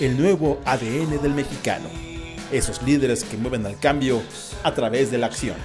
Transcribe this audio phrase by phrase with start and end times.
[0.00, 1.90] el nuevo ADN del mexicano,
[2.50, 4.22] esos líderes que mueven al cambio
[4.64, 5.56] a través de la acción.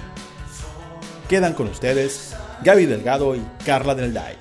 [1.26, 4.36] Quedan con ustedes Gaby Delgado y Carla Del Day.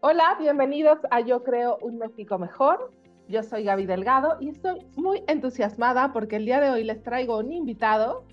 [0.00, 2.92] Hola, bienvenidos a Yo Creo un México Mejor.
[3.26, 7.38] Yo soy Gaby Delgado y estoy muy entusiasmada porque el día de hoy les traigo
[7.38, 8.24] un invitado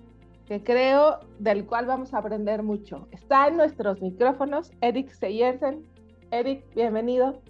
[0.48, 3.08] que creo del cual vamos a aprender mucho.
[3.12, 5.84] Está en nuestros micrófonos Eric Seyersen.
[6.32, 7.42] Eric, bienvenido.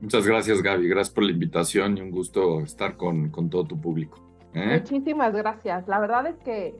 [0.00, 3.80] Muchas gracias Gaby, gracias por la invitación y un gusto estar con, con todo tu
[3.80, 4.18] público.
[4.54, 4.80] ¿eh?
[4.80, 5.86] Muchísimas gracias.
[5.88, 6.74] La verdad es que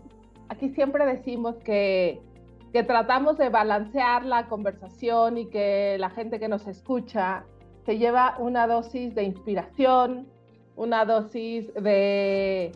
[0.48, 2.20] aquí siempre decimos que,
[2.72, 7.44] que tratamos de balancear la conversación y que la gente que nos escucha
[7.84, 10.26] se lleva una dosis de inspiración,
[10.76, 12.72] una dosis de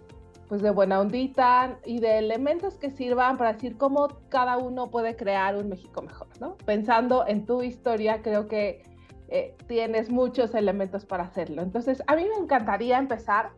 [0.51, 5.15] pues de buena ondita y de elementos que sirvan para decir cómo cada uno puede
[5.15, 6.57] crear un México mejor, ¿no?
[6.67, 8.83] Pensando en tu historia, creo que
[9.29, 11.63] eh, tienes muchos elementos para hacerlo.
[11.63, 13.53] Entonces, a mí me encantaría empezar,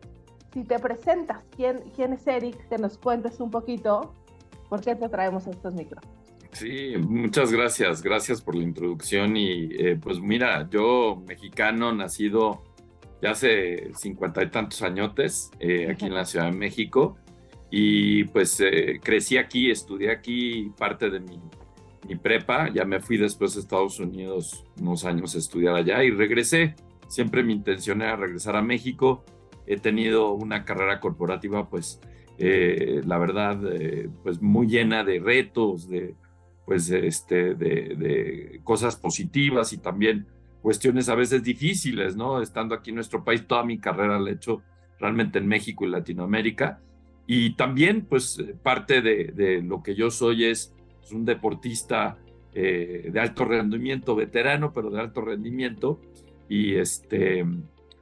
[0.53, 2.69] si te presentas, ¿quién, quién es Eric?
[2.69, 4.13] Que nos cuentes un poquito
[4.69, 6.15] por qué te traemos estos micrófonos.
[6.51, 12.61] Sí, muchas gracias, gracias por la introducción y eh, pues mira, yo mexicano, nacido
[13.23, 17.15] ya hace cincuenta y tantos añotes eh, aquí en la Ciudad de México
[17.71, 21.39] y pues eh, crecí aquí, estudié aquí parte de mi,
[22.05, 26.11] mi, prepa, ya me fui después a Estados Unidos unos años a estudiar allá y
[26.11, 26.75] regresé.
[27.07, 29.23] Siempre mi intención era regresar a México.
[29.67, 32.01] He tenido una carrera corporativa pues
[32.37, 33.57] eh, la verdad
[34.21, 36.15] pues muy llena de retos, de
[36.65, 40.27] pues este, de, de cosas positivas y también
[40.63, 42.41] cuestiones a veces difíciles, ¿no?
[42.41, 44.63] Estando aquí en nuestro país, toda mi carrera la he hecho
[44.97, 46.79] realmente en México y Latinoamérica.
[47.27, 52.17] Y también, pues, parte de, lo que yo soy es pues, un deportista
[52.53, 55.99] eh, de alto rendimiento, veterano, pero de alto rendimiento.
[56.47, 57.45] Y este,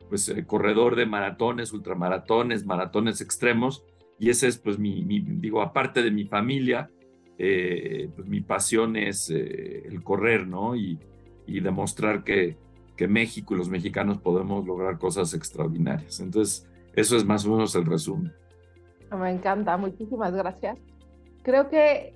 [0.08, 3.84] pues, eh, corredor de maratones, ultramaratones, maratones extremos.
[4.20, 6.92] Y ese es, pues, mi, digo, aparte de mi familia,
[7.40, 10.76] eh, pues mi pasión es el correr, ¿no?
[10.76, 11.00] Y,
[11.58, 12.58] y demostrar que,
[12.96, 16.20] que México y los mexicanos podemos lograr cosas extraordinarias.
[16.20, 18.34] Entonces, eso es más o menos el resumen.
[19.12, 20.78] Me encanta, muchísimas gracias.
[21.44, 22.14] Creo que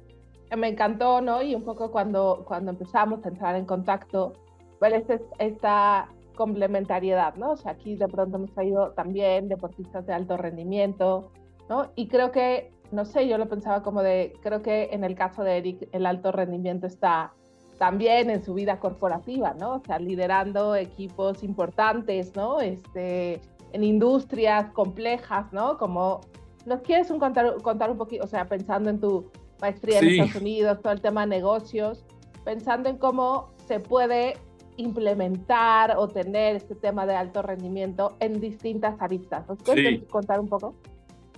[0.55, 1.41] me encantó, ¿no?
[1.41, 4.33] Y un poco cuando, cuando empezamos a entrar en contacto,
[4.79, 7.51] ver este, esta complementariedad, ¿no?
[7.51, 11.31] O sea, aquí de pronto hemos traído también deportistas de alto rendimiento,
[11.69, 11.91] ¿no?
[11.95, 15.43] Y creo que, no sé, yo lo pensaba como de, creo que en el caso
[15.43, 17.33] de Eric, el alto rendimiento está
[17.77, 19.75] también en su vida corporativa, ¿no?
[19.75, 22.61] O sea, liderando equipos importantes, ¿no?
[22.61, 23.41] Este,
[23.73, 25.77] en industrias complejas, ¿no?
[25.77, 26.21] Como,
[26.65, 29.29] ¿nos quieres un contar, contar un poquito, o sea, pensando en tu
[29.61, 32.05] maestría en Estados Unidos, todo el tema de negocios,
[32.43, 34.37] pensando en cómo se puede
[34.77, 39.47] implementar o tener este tema de alto rendimiento en distintas aristas.
[39.47, 40.75] ¿Nos puedes contar un poco?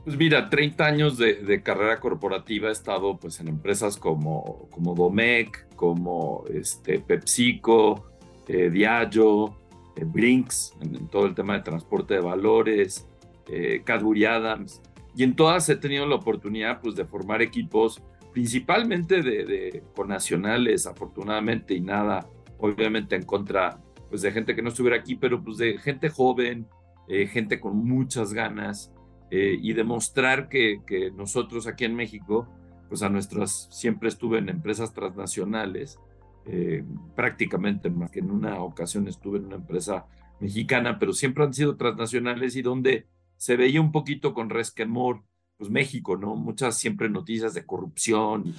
[0.07, 5.67] Pues mira, 30 años de, carrera corporativa he estado pues en empresas como, como Domec,
[5.75, 8.05] como este, PepsiCo,
[8.47, 9.57] eh, Diageo,
[9.97, 13.05] eh, Brinks, en, todo el tema de transporte de valores,
[13.49, 14.81] eh, Cadbury Adams,
[15.13, 18.01] y en todas he tenido la oportunidad pues de formar equipos
[18.31, 22.29] principalmente de, de nacionales, afortunadamente, y nada,
[22.59, 26.65] obviamente en contra pues de gente que no estuviera aquí, pero pues de gente joven,
[27.09, 28.93] eh, gente con muchas ganas,
[29.29, 32.47] eh, y demostrar que, que, nosotros aquí en México,
[32.89, 35.99] pues a nuestras, siempre estuve en empresas transnacionales,
[36.45, 36.83] eh,
[37.15, 40.05] prácticamente más que en una ocasión estuve en una empresa
[40.39, 45.23] mexicana, pero siempre han sido transnacionales y donde se veía un poquito con resquemor,
[45.57, 46.35] pues México, ¿no?
[46.35, 48.55] Muchas siempre noticias de corrupción y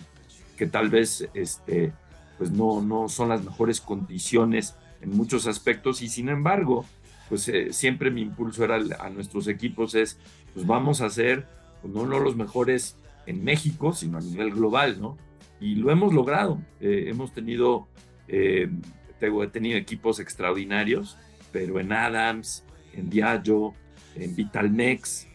[0.59, 1.93] que tal vez este,
[2.37, 6.85] pues no, no son las mejores condiciones en muchos aspectos y sin embargo,
[7.29, 10.19] pues eh, siempre mi impulso era a nuestros equipos es,
[10.55, 11.47] pues vamos a ser
[11.83, 12.97] pues, no, no los mejores
[13.27, 15.17] en México, sino a nivel global, ¿no?
[15.61, 16.61] Y lo hemos logrado.
[16.81, 17.89] Eh, hemos tenido,
[18.29, 18.71] eh,
[19.19, 21.17] tengo, he tenido equipos extraordinarios,
[21.53, 22.65] pero en Adams,
[22.95, 23.75] en Diageo,
[24.15, 25.29] en Vitalmex,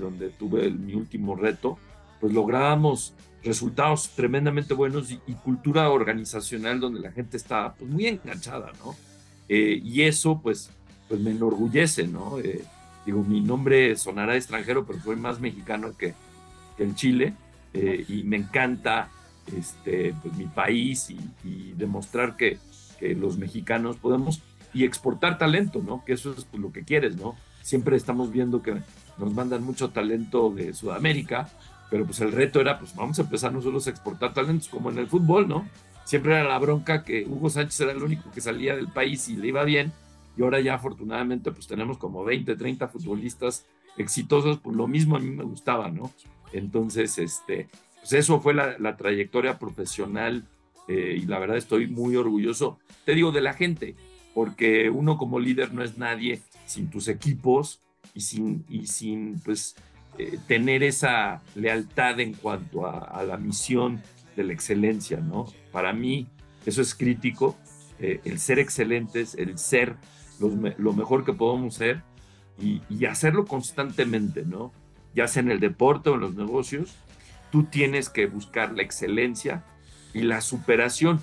[0.00, 1.78] donde tuve mi último reto,
[2.20, 3.14] pues lográbamos
[3.44, 8.96] resultados tremendamente buenos y, cultura organizacional donde la gente está pues, muy enganchada, ¿no?
[9.48, 10.70] Eh, y eso pues,
[11.14, 12.40] pues me enorgullece, ¿no?
[12.40, 12.64] Eh,
[13.06, 16.12] digo, mi nombre sonará extranjero, pero soy más mexicano que,
[16.76, 17.34] que en Chile
[17.72, 19.10] eh, y me encanta
[19.56, 22.58] este, pues, mi país y, y demostrar que,
[22.98, 26.04] que, los mexicanos podemos y exportar talento, ¿no?
[26.04, 27.36] Que eso es pues, lo que quieres, ¿no?
[27.62, 28.74] Siempre estamos viendo que
[29.16, 31.48] nos mandan mucho talento de Sudamérica,
[31.90, 34.98] pero pues el reto era, pues vamos a empezar nosotros a exportar talentos como en
[34.98, 35.64] el fútbol, ¿no?
[36.04, 39.36] Siempre era la bronca que Hugo Sánchez era el único que salía del país y
[39.36, 39.92] le iba bien,
[40.36, 43.66] y ahora ya afortunadamente pues tenemos como 20, 30 futbolistas
[43.96, 46.10] exitosos, pues lo mismo a mí me gustaba, ¿no?
[46.52, 47.68] Entonces, este,
[48.00, 50.44] pues eso fue la, trayectoria profesional
[50.88, 53.94] eh, y la verdad estoy muy orgulloso, te digo, de la gente,
[54.34, 57.80] porque uno como líder no es nadie sin tus equipos
[58.14, 59.76] y sin, y sin pues,
[60.18, 64.02] eh, tener esa lealtad en cuanto a, la misión
[64.36, 65.46] de la excelencia, ¿no?
[65.72, 66.26] Para mí
[66.66, 67.56] eso es crítico,
[67.98, 69.96] eh, el ser excelentes, el ser
[70.40, 72.02] lo mejor que podemos ser
[72.58, 74.72] y, y, hacerlo constantemente, ¿no?
[75.14, 76.94] Ya sea en el deporte o en los negocios,
[77.50, 79.64] tú tienes que buscar la excelencia
[80.12, 81.20] y la superación.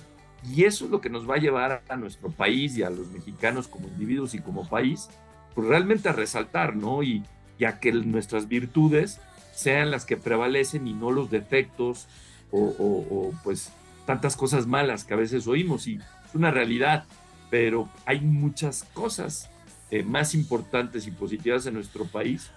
[0.50, 3.10] Y eso es lo que nos va a llevar a nuestro país y a los
[3.10, 5.08] mexicanos como individuos y como país,
[5.54, 7.02] pues realmente a resaltar, ¿no?
[7.02, 7.22] Y,
[7.62, 9.20] ya que nuestras virtudes
[9.54, 12.08] sean las que prevalecen y no los defectos
[12.50, 13.72] o, pues
[14.04, 17.04] tantas cosas malas que a veces oímos y es una realidad,
[17.52, 19.50] pero hay muchas cosas
[19.90, 22.50] eh, más importantes y positivas en nuestro país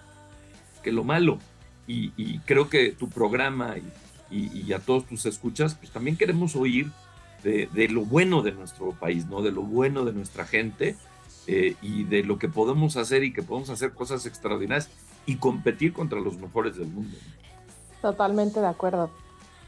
[0.82, 1.38] que lo malo
[1.86, 3.74] y, creo que tu programa
[4.30, 6.90] y, a todos tus escuchas pues también queremos oír
[7.44, 9.42] de, de lo bueno de nuestro país, ¿no?
[9.42, 10.96] De lo bueno de nuestra gente
[11.46, 14.88] eh, y de lo que podemos hacer y que podemos hacer cosas extraordinarias
[15.26, 17.18] y competir contra los mejores del mundo.
[18.00, 19.10] Totalmente de acuerdo.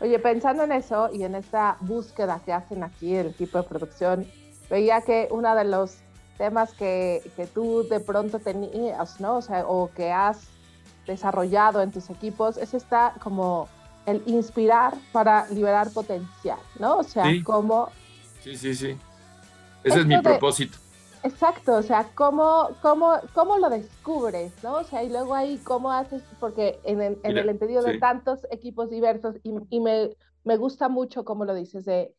[0.01, 4.27] Oye, pensando en eso y en esta búsqueda que hacen aquí el equipo de producción,
[4.71, 5.99] veía que uno de los
[6.37, 9.37] temas que, que tú de pronto tenías, ¿no?
[9.37, 10.49] O sea, o que has
[11.07, 13.69] desarrollado en tus equipos, es esta como
[14.07, 16.99] el inspirar para liberar potencial, ¿no?
[16.99, 17.91] O sea, como...
[18.43, 18.97] Sí, sí, sí.
[19.85, 20.79] Ese es mi propósito.
[21.25, 24.77] Exacto, o sea, ¿cómo, cómo, cómo lo descubres, ¿no?
[24.77, 26.23] O sea, y luego ahí, ¿cómo haces?
[26.39, 30.11] Porque en, el, en el entendido de tantos equipos diversos, y, y me,
[30.45, 32.15] me, gusta mucho cómo lo dices, de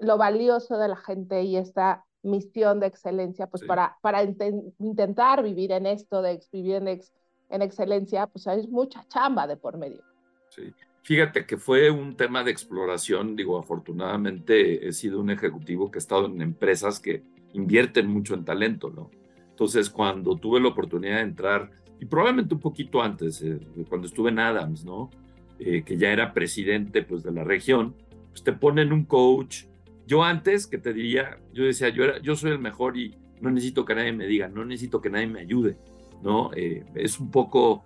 [0.00, 5.72] lo valioso de la gente y esta misión de excelencia, pues para, para intentar vivir
[5.72, 7.00] en esto, de vivir en,
[7.48, 10.02] en excelencia, pues hay mucha chamba de por medio.
[10.50, 10.72] Sí.
[11.02, 16.00] Fíjate que fue un tema de exploración, digo, afortunadamente he sido un ejecutivo que ha
[16.00, 17.22] estado en empresas que
[17.54, 19.10] invierten mucho en talento, ¿no?
[19.48, 23.58] Entonces, cuando tuve la oportunidad de entrar, y probablemente un poquito antes, eh,
[23.88, 25.10] cuando estuve en Adams, ¿no?
[25.58, 27.94] Eh, que ya era presidente, pues, de la región,
[28.30, 29.64] pues te ponen un coach.
[30.10, 33.48] Yo antes, que te diría, yo decía, yo, era, yo soy el mejor y no
[33.48, 35.78] necesito que nadie me diga, no necesito que nadie me ayude,
[36.20, 36.50] ¿no?
[36.56, 37.84] Eh, es un poco,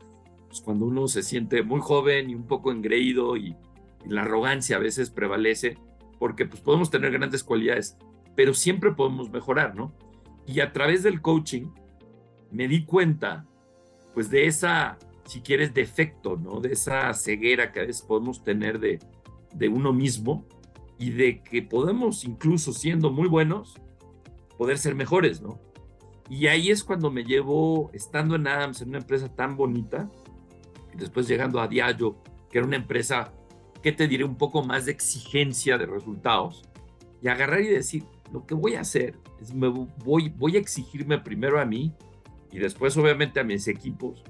[0.49, 3.55] pues, cuando uno se siente muy joven y un poco engreído y,
[4.07, 5.77] y la arrogancia a veces prevalece,
[6.19, 7.99] porque pues podemos tener grandes cualidades,
[8.35, 9.93] pero siempre podemos mejorar, ¿no?
[10.47, 11.67] Y a través del coaching
[12.51, 13.45] me di cuenta,
[14.15, 16.61] pues, de esa, si quieres, defecto, ¿no?
[16.61, 18.99] De esa ceguera que a veces podemos tener de,
[19.53, 20.47] de uno mismo
[20.99, 23.81] y de que podemos, incluso siendo muy buenos,
[24.57, 25.61] poder ser mejores, ¿no?
[26.29, 30.11] Y ahí es cuando me llevo, estando en Adams, en una empresa tan bonita,
[30.93, 32.17] y después llegando a Diallo,
[32.51, 33.33] que era una empresa,
[33.83, 34.25] ¿qué te diré?
[34.25, 36.63] Un poco más de exigencia de resultados,
[37.21, 41.19] y agarrar y decir, lo que voy a hacer es me voy, voy a exigirme
[41.19, 41.95] primero a mí
[42.51, 44.23] y después obviamente a mis equipos,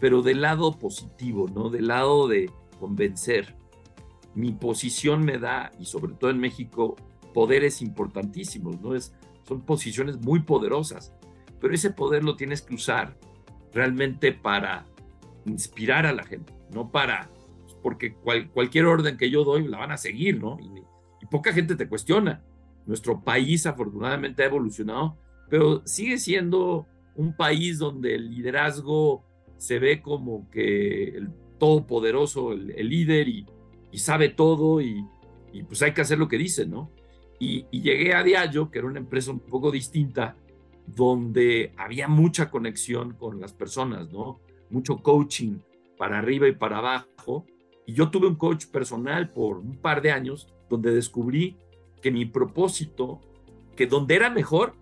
[0.00, 1.70] pero del lado positivo, ¿no?
[1.70, 3.56] Del lado de convencer.
[4.36, 6.94] Mi posición me da, y sobre todo en México,
[7.34, 8.94] poderes importantísimos, ¿no?
[8.94, 9.12] Es,
[9.42, 11.12] son posiciones muy poderosas,
[11.60, 13.18] pero ese poder lo tienes que usar
[13.72, 14.86] realmente para
[15.44, 17.28] inspirar a la gente, no para,
[17.82, 20.56] porque cualquier orden que yo doy la van a seguir, ¿no?
[21.20, 22.44] y poca gente te cuestiona.
[22.86, 29.24] Nuestro país afortunadamente ha evolucionado, pero sigue siendo un país donde el liderazgo
[29.56, 33.46] se ve como que el todopoderoso, el, líder y,
[33.98, 35.04] sabe todo y,
[35.68, 36.90] pues hay que hacer lo que dice, ¿no?
[37.38, 40.36] Y, llegué a Diallo, que era una empresa un poco distinta,
[40.86, 44.40] donde había mucha conexión con las personas, ¿no?
[44.70, 45.58] Mucho coaching
[45.96, 47.46] para arriba y para abajo.
[47.86, 51.56] Y yo tuve un coach personal por un par de años donde descubrí
[52.02, 53.20] que mi propósito,
[53.74, 54.74] que donde era mejor,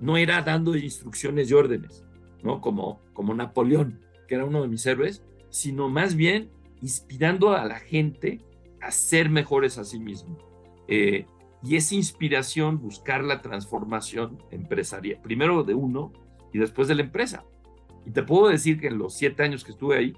[0.00, 2.04] no era dando instrucciones y órdenes,
[2.42, 2.60] ¿no?
[2.60, 6.50] Como, como Napoleón, que era uno de mis héroes, sino más bien
[6.82, 8.40] inspirando a la gente
[8.80, 10.44] a ser mejores a sí mismos.
[10.86, 11.26] Eh,
[11.62, 16.12] y esa inspiración, buscar la transformación empresarial, primero de uno
[16.52, 17.44] y después de la empresa.
[18.06, 20.16] Y te puedo decir que en los siete años que estuve ahí,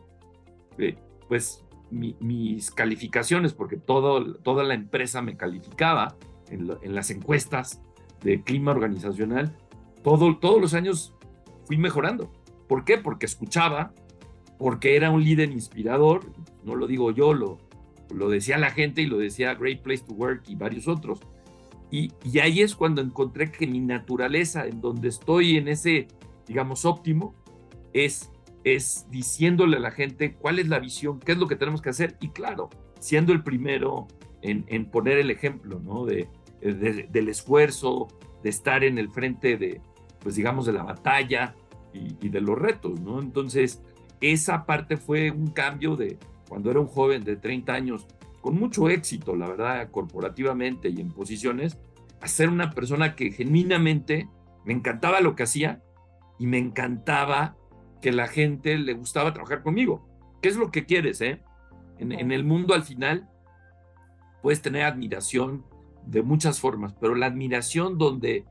[0.79, 0.97] eh,
[1.29, 6.17] pues mis calificaciones, porque todo, toda la empresa me calificaba
[6.49, 7.83] en, en, las encuestas
[8.23, 9.57] de clima organizacional,
[10.05, 11.14] todo, todos los años
[11.64, 12.31] fui mejorando.
[12.69, 12.99] ¿Por qué?
[12.99, 13.93] Porque escuchaba,
[14.61, 16.21] porque era un líder inspirador,
[16.64, 17.57] no lo digo yo, lo,
[18.14, 21.21] lo decía la gente y lo decía Great Place to Work y varios otros.
[21.90, 26.09] Y, y, ahí es cuando encontré que mi naturaleza, en donde estoy en ese,
[26.47, 27.35] digamos, óptimo,
[27.95, 28.31] es,
[28.62, 31.88] es diciéndole a la gente cuál es la visión, qué es lo que tenemos que
[31.88, 32.69] hacer y claro,
[33.00, 34.09] siendo el primero
[34.43, 36.05] en, en poner el ejemplo, ¿no?
[36.05, 36.29] De,
[36.61, 38.09] del esfuerzo,
[38.43, 39.81] de estar en el frente de,
[40.21, 41.55] pues digamos, de la batalla
[41.95, 43.21] y, y de los retos, ¿no?
[43.21, 43.83] Entonces,
[44.21, 48.07] esa parte fue un cambio de, cuando era un joven de 30 años,
[48.41, 51.79] con mucho éxito, la verdad, corporativamente y en posiciones,
[52.21, 54.29] a ser una persona que genuinamente
[54.65, 55.83] me encantaba lo que hacía
[56.39, 57.57] y me encantaba
[58.00, 60.07] que la gente le gustaba trabajar conmigo.
[60.41, 61.43] ¿Qué es lo que quieres, eh?
[61.99, 63.29] En, el mundo al final
[64.43, 65.67] puedes tener admiración
[66.07, 68.47] de muchas formas, pero la admiración donde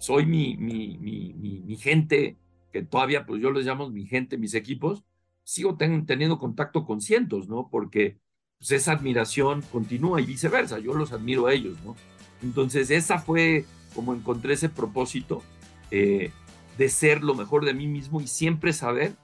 [0.00, 1.32] soy mi, mi, mi,
[1.64, 2.36] mi, gente,
[2.78, 5.04] que todavía pues yo les llamo mi gente, mis equipos,
[5.42, 7.68] sigo teniendo contacto con cientos, ¿no?
[7.70, 8.18] Porque
[8.58, 11.96] pues, esa admiración continúa y viceversa, yo los admiro a ellos, ¿no?
[12.40, 15.42] Entonces, esa fue como encontré ese propósito
[15.90, 16.30] eh,
[16.76, 19.16] de ser lo mejor de mí mismo y siempre saber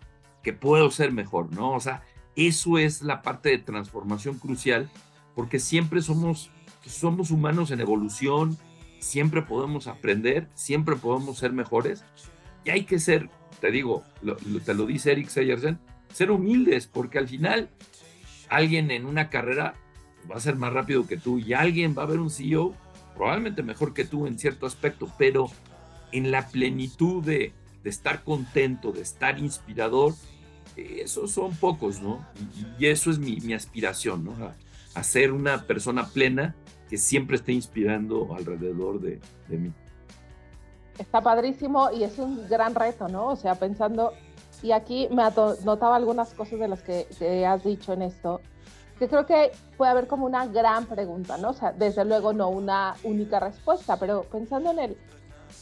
[0.42, 1.72] que puedo ser mejor, ¿no?
[1.74, 2.02] O sea,
[2.34, 4.90] eso es la parte de transformación crucial,
[5.36, 6.50] porque siempre somos,
[6.84, 8.58] somos humanos en evolución,
[8.98, 12.04] siempre podemos aprender, siempre podemos ser mejores,
[12.64, 13.28] y hay que ser,
[13.64, 14.04] te digo,
[14.66, 15.78] te lo dice Eric Seyersen,
[16.12, 17.70] ser humildes, porque al final
[18.50, 19.72] alguien en una carrera
[20.30, 22.74] va a ser más rápido que tú y alguien va a ver un CEO
[23.16, 25.46] probablemente mejor que tú en cierto aspecto, pero
[26.12, 27.54] en la plenitud de,
[27.84, 30.12] estar contento, de estar inspirador,
[30.76, 32.22] esos son pocos, ¿no?
[32.78, 34.52] Y, eso es mi, aspiración, ¿no?
[34.94, 36.54] A, ser una persona plena
[36.90, 39.72] que siempre esté inspirando alrededor de, de mí.
[40.98, 43.28] Está padrísimo y es un gran reto, ¿no?
[43.28, 44.12] O sea, pensando
[44.64, 45.22] y aquí me
[45.64, 48.40] notaba algunas cosas de las que, has dicho en esto,
[48.98, 51.50] que creo que puede haber como una gran pregunta, ¿no?
[51.50, 54.96] O sea, desde luego no una única respuesta, pero pensando en el,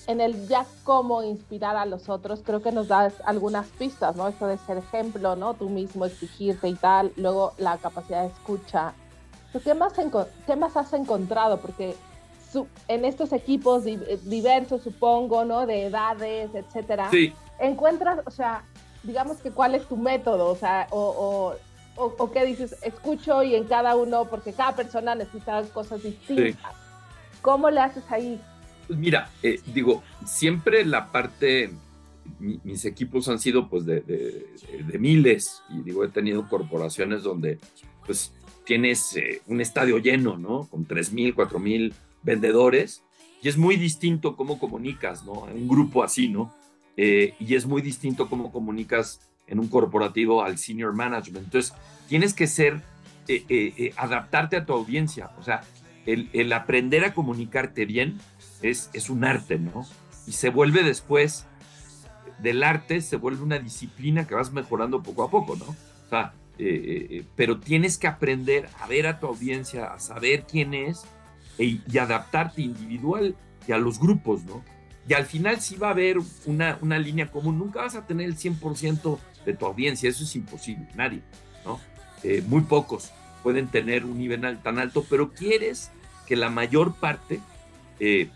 [0.06, 4.28] en el ya cómo inspirar a los otros, creo que nos das algunas pistas, ¿no?
[4.28, 5.54] Esto de ser ejemplo, ¿no?
[5.54, 8.94] Tú mismo exigirte y tal, luego la capacidad de escucha.
[9.64, 9.94] ¿Qué más,
[10.46, 11.58] qué más has encontrado?
[11.58, 11.96] Porque
[12.88, 13.84] en estos equipos
[14.24, 15.66] diversos, supongo, ¿no?
[15.66, 17.10] De edades, etcétera.
[17.10, 17.32] Sí.
[17.58, 18.64] Encuentras, o sea,
[19.02, 21.54] digamos que cuál es tu método, o sea, o,
[21.96, 26.56] o, qué dices, escucho y en cada uno, porque cada persona necesita cosas distintas.
[27.40, 28.40] ¿Cómo le haces ahí?
[28.86, 31.70] Pues mira, eh, digo, siempre la parte,
[32.38, 37.58] mis equipos han sido pues de, de, miles, y digo, he tenido corporaciones donde
[38.06, 38.32] pues
[38.64, 40.68] tienes eh, un estadio lleno, ¿no?
[40.68, 43.02] Con 3.000, 4.000 vendedores,
[43.42, 45.48] y es muy distinto cómo comunicas, ¿no?
[45.48, 46.54] En un grupo así, ¿no?
[46.96, 51.46] Eh, y es muy distinto cómo comunicas en un corporativo al senior management.
[51.46, 51.74] Entonces,
[52.08, 52.80] tienes que ser,
[53.28, 55.30] eh, eh, adaptarte a tu audiencia.
[55.38, 55.62] O sea,
[56.06, 58.20] el, aprender a comunicarte bien
[58.62, 59.84] es, es un arte, ¿no?
[60.26, 61.46] Y se vuelve después
[62.38, 65.66] del arte, se vuelve una disciplina que vas mejorando poco a poco, ¿no?
[65.66, 66.34] O sea,
[67.34, 71.04] pero tienes que aprender a ver a tu audiencia, a saber quién es
[71.58, 73.34] e, y adaptarte individual
[73.66, 74.62] y a los grupos, ¿no?
[75.08, 77.58] y al final sí va a haber una, una línea común.
[77.58, 81.22] Nunca vas a tener el 100% de tu audiencia, eso es imposible, nadie,
[81.64, 81.80] ¿no?
[82.22, 83.10] Eh, muy pocos
[83.42, 85.90] pueden tener un nivel tan alto, pero quieres
[86.26, 87.40] que la mayor parte
[87.98, 88.30] eh,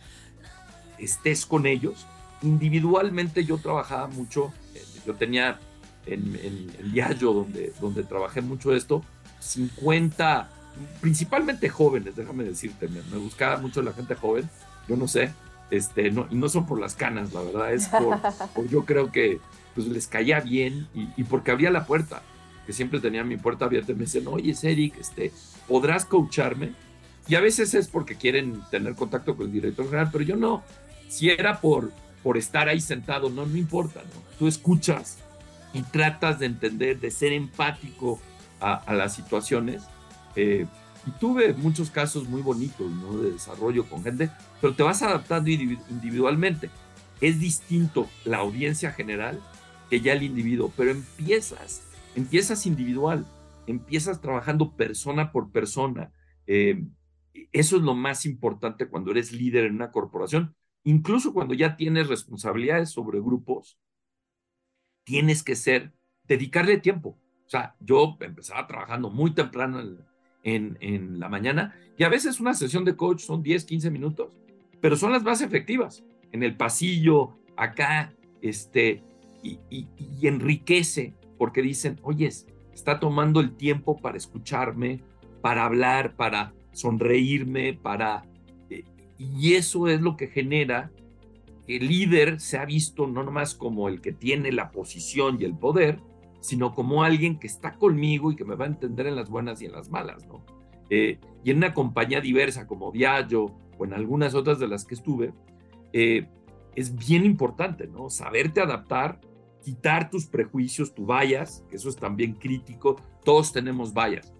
[0.98, 2.06] estés con ellos.
[2.42, 5.60] Individualmente yo trabajaba mucho, eh, yo tenía
[6.06, 6.34] en,
[6.78, 9.04] el Diallo, donde, donde trabajé mucho esto,
[9.38, 10.50] 50,
[11.00, 14.48] principalmente jóvenes, déjame decirte, me, me buscaba mucho la gente joven,
[14.88, 15.32] yo no sé,
[15.70, 19.40] este, no, y no son por las canas, la verdad, es por, yo creo que
[19.74, 22.22] pues les caía bien y, porque abría la puerta,
[22.66, 25.32] que siempre tenía mi puerta abierta y me dicen, oye, Eric, este,
[25.68, 26.72] ¿podrás coacharme?
[27.28, 30.62] Y a veces es porque quieren tener contacto con el director general, pero yo no,
[31.08, 31.92] si era por,
[32.22, 34.22] por estar ahí sentado, no, no importa, ¿no?
[34.38, 35.18] Tú escuchas
[35.72, 38.18] y tratas de entender, de ser empático
[38.60, 39.82] a, las situaciones.
[40.36, 40.66] Eh,
[41.06, 43.18] y tuve muchos casos muy bonitos, ¿no?
[43.18, 46.68] De desarrollo con gente, pero te vas adaptando individualmente.
[47.20, 49.40] Es distinto la audiencia general
[49.88, 51.82] que ya el individuo, pero empiezas,
[52.14, 53.26] empiezas individual.
[53.68, 56.12] empiezas trabajando persona por persona.
[56.46, 56.84] Eh,
[57.52, 60.54] eso es lo más importante cuando eres líder en una corporación.
[60.84, 63.76] Incluso cuando ya tienes responsabilidades sobre grupos,
[65.04, 65.92] tienes que ser,
[66.24, 67.18] dedicarle tiempo.
[67.44, 69.98] O sea, yo empezaba trabajando muy temprano en,
[70.46, 74.30] en, la mañana y a veces una sesión de coach son 10, 15 minutos,
[74.80, 76.04] pero son las más efectivas.
[76.32, 79.02] En el pasillo, acá, este,
[79.42, 79.88] y,
[80.22, 82.28] enriquece porque dicen, oye,
[82.72, 85.00] está tomando el tiempo para escucharme,
[85.40, 88.24] para hablar, para sonreírme, para...
[88.70, 88.84] Eh,
[89.18, 90.92] y eso es lo que genera
[91.66, 95.44] que el líder se ha visto no nomás como el que tiene la posición y
[95.44, 96.00] el poder,
[96.46, 99.60] sino como alguien que está conmigo y que me va a entender en las buenas
[99.60, 100.44] y en las malas, ¿no?
[100.90, 104.94] Eh, y en una compañía diversa como Diallo o en algunas otras de las que
[104.94, 105.34] estuve,
[105.92, 106.28] eh,
[106.76, 108.10] es bien importante, ¿no?
[108.10, 109.20] Saberte adaptar,
[109.60, 114.32] quitar tus prejuicios, tu vallas, que eso es también crítico, todos tenemos vallas.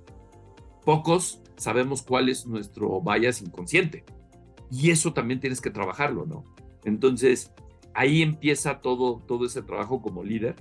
[0.85, 4.05] Pocos sabemos cuál es nuestro bias inconsciente.
[4.71, 6.45] Y eso también tienes que trabajarlo, ¿no?
[6.85, 7.53] Entonces,
[7.95, 10.55] ahí empieza todo, todo ese trabajo como líder.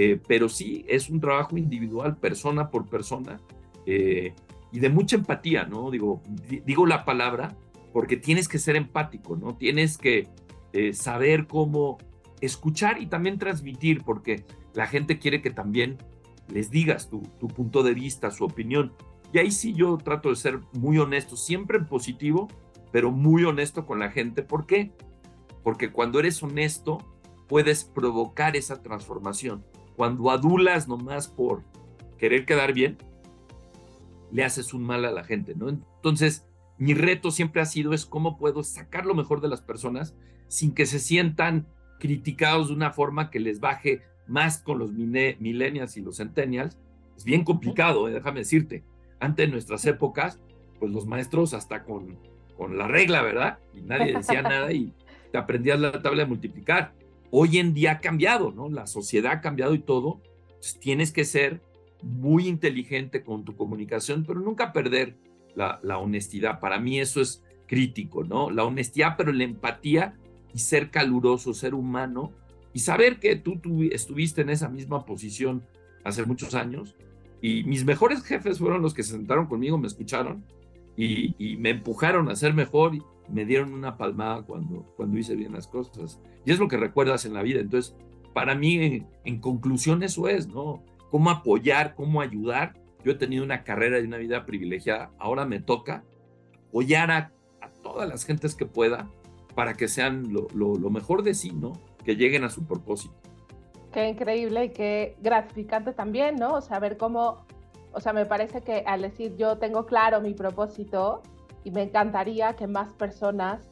[0.00, 3.40] Eh, pero sí, es un trabajo individual, persona por persona,
[3.84, 4.32] eh,
[4.70, 5.90] y de mucha empatía, ¿no?
[5.90, 6.22] Digo,
[6.64, 7.56] digo la palabra
[7.92, 9.56] porque tienes que ser empático, ¿no?
[9.56, 10.28] Tienes que
[10.72, 11.98] eh, saber cómo
[12.40, 15.98] escuchar y también transmitir, porque la gente quiere que también
[16.48, 18.92] les digas tu, tu punto de vista, su opinión.
[19.32, 22.46] Y ahí sí yo trato de ser muy honesto, siempre en positivo,
[22.92, 24.44] pero muy honesto con la gente.
[24.44, 24.92] ¿Por qué?
[25.64, 26.98] Porque cuando eres honesto,
[27.48, 29.64] puedes provocar esa transformación.
[29.98, 31.64] Cuando adulas nomás por
[32.18, 32.98] querer quedar bien,
[34.30, 35.68] le haces un mal a la gente, ¿no?
[35.68, 36.46] Entonces,
[36.78, 40.14] mi reto siempre ha sido es cómo puedo sacar lo mejor de las personas
[40.46, 41.66] sin que se sientan
[41.98, 46.78] criticados de una forma que les baje más con los millennials y los centennials.
[47.16, 48.12] Es bien complicado, ¿eh?
[48.12, 48.84] déjame decirte
[49.18, 50.38] antes en nuestras épocas,
[50.78, 52.16] pues los maestros hasta con,
[52.56, 53.58] con la regla, ¿verdad?
[53.74, 54.94] Y nadie decía nada y
[55.32, 56.92] te aprendías la tabla de multiplicar.
[57.30, 58.68] Hoy en día ha cambiado, ¿no?
[58.68, 60.20] La sociedad ha cambiado y todo.
[60.48, 61.60] Entonces tienes que ser
[62.02, 65.16] muy inteligente con tu comunicación, pero nunca perder
[65.54, 66.60] la, honestidad.
[66.60, 68.50] Para mí eso es crítico, ¿no?
[68.50, 70.16] La honestidad, pero la empatía
[70.54, 72.32] y ser caluroso, ser humano
[72.72, 73.60] y saber que tú
[73.90, 75.64] estuviste en esa misma posición
[76.04, 76.96] hace muchos años
[77.42, 80.44] y mis mejores jefes fueron los que se sentaron conmigo, me escucharon
[80.98, 85.52] y, me empujaron a ser mejor y me dieron una palmada cuando, cuando hice bien
[85.52, 86.20] las cosas.
[86.44, 87.60] Y es lo que recuerdas en la vida.
[87.60, 87.94] Entonces,
[88.34, 90.82] para mí, en, conclusión, eso es, ¿no?
[91.10, 92.74] Cómo apoyar, cómo ayudar.
[93.04, 95.12] Yo he tenido una carrera y una vida privilegiada.
[95.18, 96.04] Ahora me toca
[96.68, 97.32] apoyar a,
[97.82, 99.08] todas las gentes que pueda
[99.54, 101.72] para que sean lo, lo mejor de sí, ¿no?
[102.04, 103.14] Que lleguen a su propósito.
[103.92, 106.54] Qué increíble y qué gratificante también, ¿no?
[106.54, 107.46] O sea, ver cómo,
[107.92, 111.22] o sea, me parece que al decir yo tengo claro mi propósito
[111.64, 113.68] y me encantaría que más personas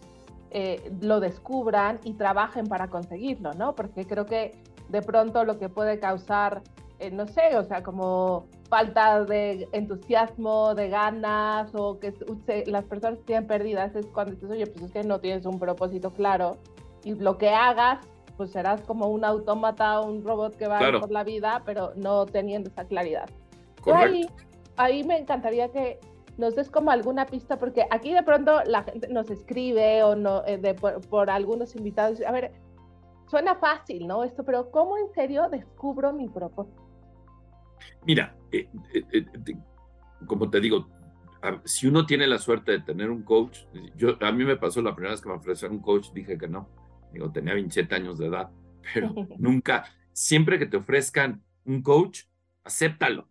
[0.50, 3.74] eh, lo descubran y trabajen para conseguirlo, ¿no?
[3.74, 4.52] Porque creo que
[4.88, 6.62] de pronto lo que puede causar,
[6.98, 12.14] eh, no sé, o sea, como falta de entusiasmo, de ganas o que
[12.66, 16.12] las personas estén perdidas es cuando dices, oye, pues es que no tienes un propósito
[16.12, 16.56] claro
[17.04, 17.98] y lo que hagas
[18.36, 22.26] pues serás como un autómata o un robot que va por la vida, pero no
[22.26, 23.28] teniendo esa claridad.
[23.94, 24.28] Ahí,
[24.76, 25.98] ahí me encantaría que
[26.38, 30.44] nos des como alguna pista, porque aquí de pronto la gente nos escribe o no,
[30.46, 32.20] eh, de, por, algunos invitados.
[32.22, 32.52] A ver,
[33.26, 34.24] suena fácil, ¿no?
[34.24, 36.82] Esto, pero ¿cómo en serio descubro mi propósito?
[38.04, 39.24] Mira, eh, eh,
[40.26, 40.88] como te digo,
[41.64, 43.60] si uno tiene la suerte de tener un coach,
[43.96, 46.48] yo, a mí me pasó la primera vez que me ofrecieron un coach, dije que
[46.48, 46.68] no
[47.16, 48.50] digo, tenía 27 años de edad,
[48.94, 52.24] pero nunca, siempre que te ofrezcan un coach,
[52.64, 53.28] acéptalo.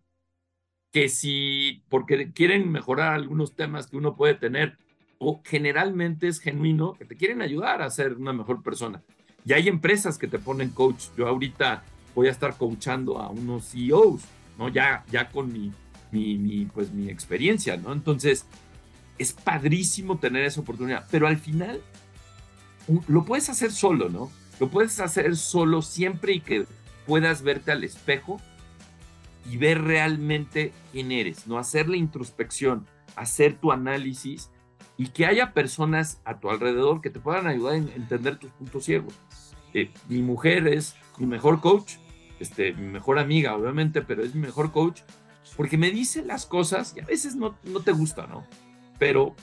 [0.96, 4.78] Que si, porque quieren mejorar algunos temas que uno puede tener,
[5.18, 9.02] o generalmente es genuino, que te quieren ayudar a ser una mejor persona.
[9.44, 11.08] Y hay empresas que te ponen coach.
[11.14, 14.22] Yo ahorita voy a estar coachando a unos CEOs,
[14.56, 14.70] ¿no?
[14.70, 15.70] Ya, ya con mi,
[16.12, 17.92] mi, mi, pues, mi experiencia, ¿no?
[17.92, 18.46] Entonces,
[19.18, 21.82] es padrísimo tener esa oportunidad, pero al final
[23.06, 24.32] lo puedes hacer solo, ¿no?
[24.60, 26.64] Lo puedes hacer solo siempre y que
[27.06, 28.40] puedas verte al espejo
[29.50, 31.58] y ver realmente quién eres, ¿no?
[31.58, 34.50] Hacer la introspección, hacer tu análisis
[34.96, 38.84] y que haya personas a tu alrededor que te puedan ayudar a entender tus puntos
[38.84, 39.14] ciegos.
[39.74, 41.94] Eh, mi mujer es mi mejor coach,
[42.40, 45.02] este, mi mejor amiga, obviamente, pero es mi mejor coach
[45.56, 48.44] porque me dice las cosas y a veces no, no te gusta, ¿no?
[48.98, 49.34] Pero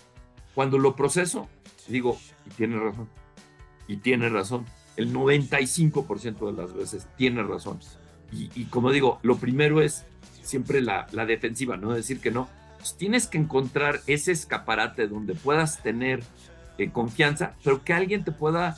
[0.53, 1.47] cuando lo proceso,
[1.87, 3.07] digo, y tiene razón
[3.87, 4.65] y tiene razón.
[4.95, 7.79] El 95% de las veces tiene razón.
[8.55, 10.05] Y, como digo, lo primero es
[10.41, 11.93] siempre la, la defensiva, ¿no?
[11.93, 12.49] Decir que no.
[12.77, 16.23] Pues tienes que encontrar ese escaparate donde puedas tener
[16.77, 18.77] eh, confianza, pero que alguien te pueda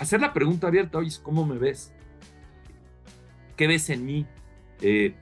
[0.00, 1.92] hacer la pregunta abierta, oye, ¿cómo me ves?
[3.56, 4.26] ¿Qué ves en mí?
[4.80, 5.14] Eh,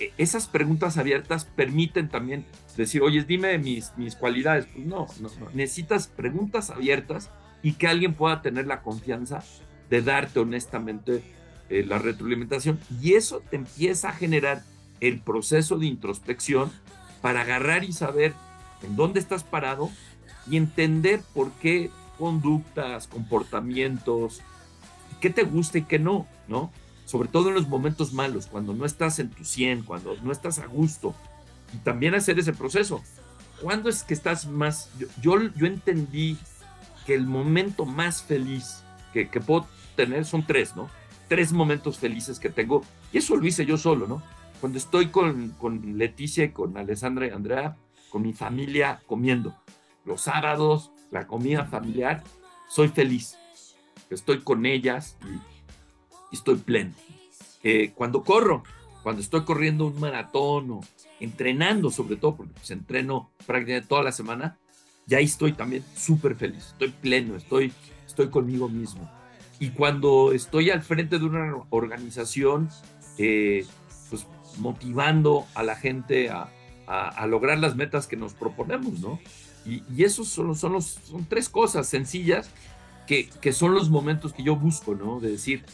[0.00, 2.44] e, esas preguntas abiertas permiten también
[2.76, 4.66] decir, oye, dime mis, mis cualidades.
[4.66, 7.30] Pues no, no, necesitas preguntas abiertas
[7.62, 9.44] y que alguien pueda tener la confianza
[9.90, 11.22] de darte honestamente
[11.68, 12.78] eh, la retroalimentación.
[13.00, 14.64] Y eso te empieza a generar
[15.00, 16.70] el proceso de introspección
[17.20, 18.34] para agarrar y saber
[18.82, 19.90] en dónde estás parado
[20.48, 24.42] y entender por qué conductas, comportamientos,
[25.20, 26.70] qué te gusta y qué no, ¿no?
[27.06, 30.58] Sobre todo en los momentos malos, cuando no estás en tu 100, cuando no estás
[30.58, 31.14] a gusto.
[31.72, 33.02] Y también hacer ese proceso.
[33.60, 34.90] ¿Cuándo es que estás más?
[35.20, 36.36] Yo, yo, entendí
[37.06, 40.88] que el momento más feliz que, que puedo tener son tres, ¿no?
[41.28, 42.82] Tres momentos felices que tengo.
[43.12, 44.22] Y eso lo hice yo solo, ¿no?
[44.60, 47.76] Cuando estoy con, con Leticia con Alessandra y Andrea,
[48.10, 49.54] con mi familia comiendo.
[50.04, 52.22] Los sábados, la comida familiar,
[52.68, 53.36] soy feliz.
[54.10, 56.92] Estoy con ellas y, estoy pleno.
[57.62, 58.62] Eh, cuando corro,
[59.02, 60.80] cuando estoy corriendo un maratón o
[61.20, 64.58] entrenando sobre todo, porque pues entreno prácticamente toda la semana,
[65.06, 67.72] ya ahí estoy también súper feliz, estoy pleno, estoy,
[68.06, 69.10] estoy conmigo mismo.
[69.58, 72.68] Y cuando estoy al frente de una organización,
[73.18, 73.64] eh,
[74.10, 74.26] pues
[74.58, 76.48] motivando a la gente a,
[76.86, 79.18] a, lograr las metas que nos proponemos, ¿no?
[79.64, 82.50] Y, y esos son, son, los, son tres cosas sencillas
[83.06, 85.20] que, que, son los momentos que yo busco, ¿no?
[85.20, 85.64] De decir,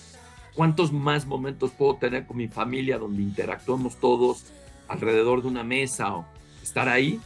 [0.55, 4.45] ¿cuántos más momentos puedo tener con mi familia donde interactuamos todos
[4.89, 6.27] alrededor de una mesa o
[6.63, 7.21] estar ahí?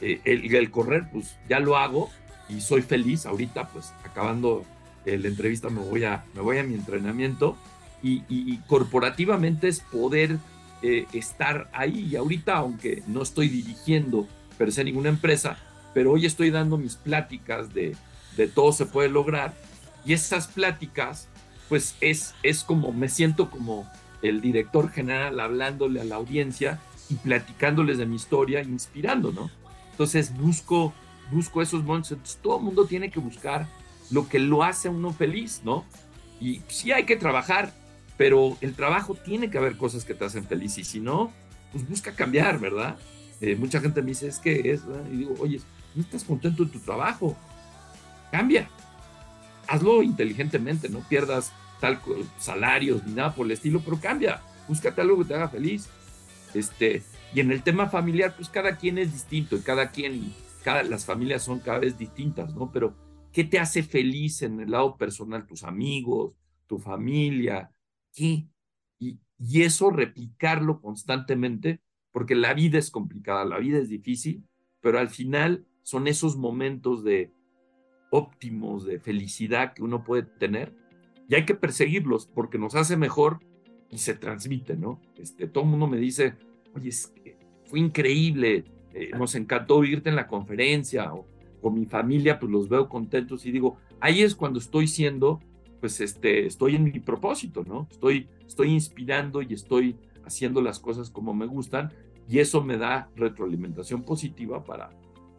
[0.00, 2.10] Eh, el, el, correr, pues ya lo hago
[2.48, 3.26] y soy feliz.
[3.26, 4.64] Ahorita, pues acabando
[5.04, 7.56] la entrevista, me voy a, me voy a mi entrenamiento
[8.02, 10.38] y, y corporativamente es poder
[10.80, 12.08] eh, estar ahí.
[12.10, 15.58] Y ahorita, aunque no estoy dirigiendo per se ninguna empresa,
[15.92, 17.96] pero hoy estoy dando mis pláticas de,
[18.36, 19.54] de todo se puede lograr.
[20.04, 21.28] Y esas pláticas,
[21.68, 23.90] pues es, es como, me siento como
[24.22, 29.50] el director general hablándole a la audiencia y platicándoles de mi historia, inspirando, ¿no?
[29.90, 30.92] Entonces busco,
[31.32, 32.38] busco esos momentos.
[32.40, 33.66] todo el mundo tiene que buscar
[34.10, 35.84] lo que lo hace a uno feliz, ¿no?
[36.40, 37.72] Y sí hay que trabajar,
[38.16, 41.32] pero el trabajo tiene que haber cosas que te hacen feliz y si no,
[41.72, 42.96] pues busca cambiar, ¿verdad?
[43.40, 45.60] Eh, mucha gente me dice, es que es, y digo, oye,
[45.94, 47.36] no estás contento en tu trabajo,
[48.30, 48.68] cambia,
[49.66, 52.00] hazlo inteligentemente, no pierdas tal
[52.38, 55.88] salarios ni nada por el estilo, pero cambia, búscate algo que te haga feliz.
[56.54, 57.02] Este,
[57.34, 61.04] y en el tema familiar, pues cada quien es distinto y cada quien, cada, las
[61.04, 62.70] familias son cada vez distintas, ¿no?
[62.72, 62.94] Pero,
[63.38, 65.46] ¿qué te hace feliz en el lado personal?
[65.46, 66.34] Tus amigos,
[66.66, 67.70] tu familia,
[68.12, 68.48] ¿qué?
[68.98, 74.42] Y, y eso replicarlo constantemente, porque la vida es complicada, la vida es difícil,
[74.80, 77.32] pero al final son esos momentos de
[78.10, 80.74] óptimos, de felicidad que uno puede tener
[81.28, 83.38] y hay que perseguirlos porque nos hace mejor
[83.88, 85.00] y se transmite, ¿no?
[85.16, 86.34] Este, todo el mundo me dice,
[86.74, 91.24] oye, es que fue increíble, eh, nos encantó oírte en la conferencia o
[91.60, 95.40] con mi familia, pues los veo contentos y digo, ahí es cuando estoy siendo,
[95.80, 97.88] pues este, estoy en mi propósito, ¿no?
[97.90, 101.92] Estoy, estoy inspirando y estoy haciendo las cosas como me gustan
[102.28, 104.90] y eso me da retroalimentación positiva para,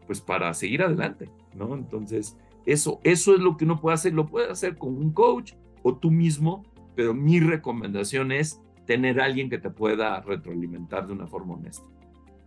[0.08, 1.76] pues para seguir adelante, ¿no?
[1.76, 5.54] Entonces, eso, eso es lo que uno puede hacer, lo puede hacer con un coach
[5.84, 6.64] o tú mismo,
[6.96, 11.86] pero mi recomendación es tener alguien que te pueda retroalimentar de una forma honesta.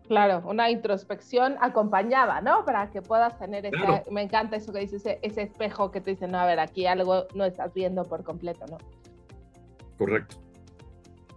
[0.08, 2.64] Claro, una introspección acompañada, ¿no?
[2.64, 6.10] Para que puedas tener ese, me encanta eso que dices, ese, ese, espejo que te
[6.10, 8.78] dice, no, a ver, aquí algo no estás viendo por completo, ¿no?
[9.96, 10.36] Correcto.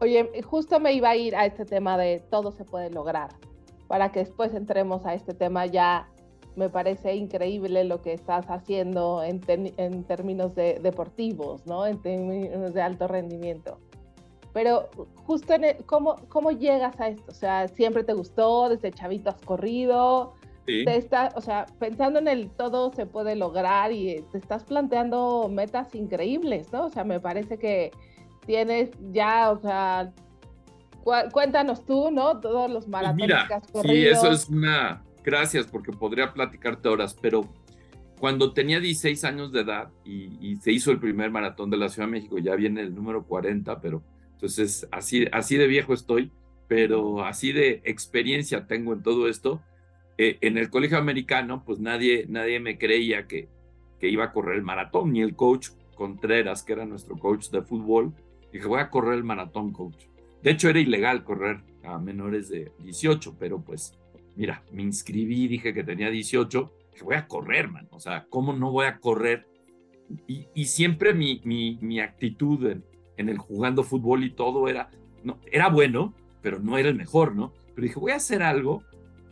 [0.02, 3.30] Oye, justo me iba a ir a este tema de todo se puede lograr,
[3.88, 6.10] para que después entremos a este tema ya
[6.56, 11.86] me parece increíble lo que estás haciendo en, en términos de deportivos, ¿no?
[11.86, 13.80] En términos de alto rendimiento.
[14.56, 14.90] Pero
[15.26, 17.26] justo en el, ¿cómo, ¿cómo llegas a esto?
[17.28, 18.70] O sea, ¿siempre te gustó?
[18.70, 20.34] ¿Desde chavito has corrido?
[20.66, 20.86] Sí.
[20.86, 25.50] Te está, o sea, pensando en el todo se puede lograr y te estás planteando
[25.52, 26.86] metas increíbles, ¿no?
[26.86, 27.92] O sea, me parece que
[28.46, 30.14] tienes ya, o sea,
[31.34, 32.40] cuéntanos tú, ¿no?
[32.40, 33.94] Todos los pues maratones mira, que has corrido.
[33.94, 37.42] Sí, eso es una gracias porque podría platicarte horas, pero
[38.20, 42.08] cuando tenía 16 años de edad y, se hizo el primer maratón de la Ciudad
[42.08, 44.02] de México, ya viene el número 40, pero
[44.46, 46.32] entonces así, de viejo estoy,
[46.68, 49.62] pero así de experiencia tengo en todo esto.
[50.18, 53.50] Eh, en el colegio americano, pues nadie, nadie me creía que,
[54.00, 57.64] que iba a correr el maratón, ni el coach Contreras, que era nuestro coach de
[57.64, 58.14] fútbol,
[58.52, 60.06] dije, voy a correr el maratón, coach.
[60.44, 63.98] De hecho, era ilegal correr a menores de 18, pero pues
[64.36, 68.54] mira, me inscribí, dije que tenía 18, que voy a correr, man, o sea, ¿cómo
[68.54, 69.48] no voy a correr?
[70.28, 72.84] Y, siempre mi, mi, actitud en,
[73.18, 74.90] en, el jugando fútbol y todo era,
[75.24, 77.54] no, era bueno, pero no era el mejor, ¿no?
[77.74, 78.84] Pero dije, voy a hacer algo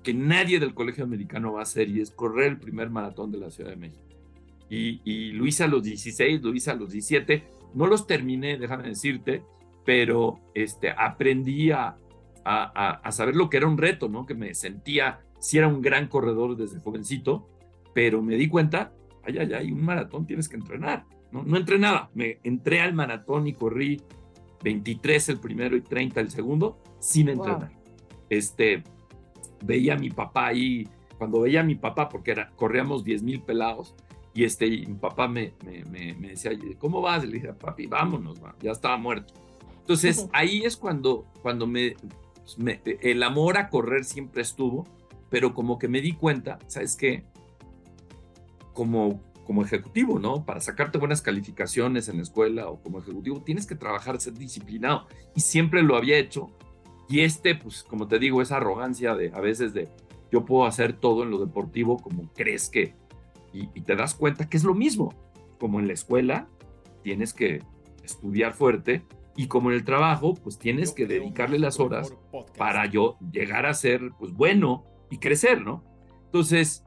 [0.03, 3.37] que nadie del colegio americano va a hacer y es correr el primer maratón de
[3.37, 4.03] la Ciudad de México.
[4.69, 7.43] Y, y lo hice a los 16, lo hice a los 17,
[7.73, 9.43] no los terminé, déjame decirte,
[9.85, 11.97] pero este, aprendí a,
[12.45, 14.25] a, saber lo que era un reto, ¿no?
[14.25, 17.47] Que me sentía, si era un gran corredor desde jovencito,
[17.93, 18.93] pero me di cuenta,
[19.23, 21.05] ay, ay, ay, un maratón tienes que entrenar.
[21.33, 23.99] No, no entrenaba, me entré al maratón y corrí
[24.63, 27.71] 23 el primero y 30 el segundo sin entrenar.
[28.29, 28.83] Este,
[29.63, 33.41] veía a mi papá ahí, cuando veía a mi papá, porque era, corríamos 10 mil
[33.41, 33.95] pelados,
[34.35, 37.25] y este, mi papá me, me, me, decía, ¿cómo vas?
[37.25, 39.33] le dije, papi, vámonos, ya estaba muerto.
[39.79, 41.95] Entonces, ahí es cuando, cuando me,
[43.01, 44.85] el amor a correr siempre estuvo,
[45.29, 47.23] pero como que me di cuenta, ¿sabes qué?
[48.73, 50.45] Como, como ejecutivo, ¿no?
[50.45, 55.07] Para sacarte buenas calificaciones en la escuela o como ejecutivo, tienes que trabajar, ser disciplinado.
[55.35, 56.51] Y siempre lo había hecho.
[57.09, 59.89] Y este, pues, como te digo, esa arrogancia de a veces de
[60.31, 62.95] yo puedo hacer todo en lo deportivo como crees que.
[63.53, 65.13] Y, y te das cuenta que es lo mismo.
[65.59, 66.47] Como en la escuela,
[67.03, 67.61] tienes que
[68.03, 69.03] estudiar fuerte,
[69.35, 72.13] y como en el trabajo, pues tienes que dedicarle las horas
[72.57, 75.83] para yo llegar a ser pues bueno y crecer, ¿no?
[76.25, 76.83] Entonces,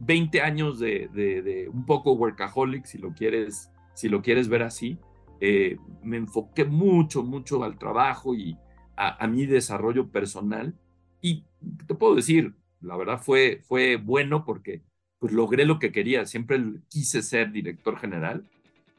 [0.00, 4.98] 20 eh, años de, un poco workaholic, si lo quieres, si lo quieres ver así,
[5.40, 8.56] eh, me enfoqué mucho, mucho al trabajo y
[8.96, 10.74] a, mi desarrollo personal.
[11.22, 11.44] Y
[11.86, 14.82] te puedo decir, la verdad fue, fue bueno porque
[15.18, 16.26] pues logré lo que quería.
[16.26, 18.44] Siempre quise ser director general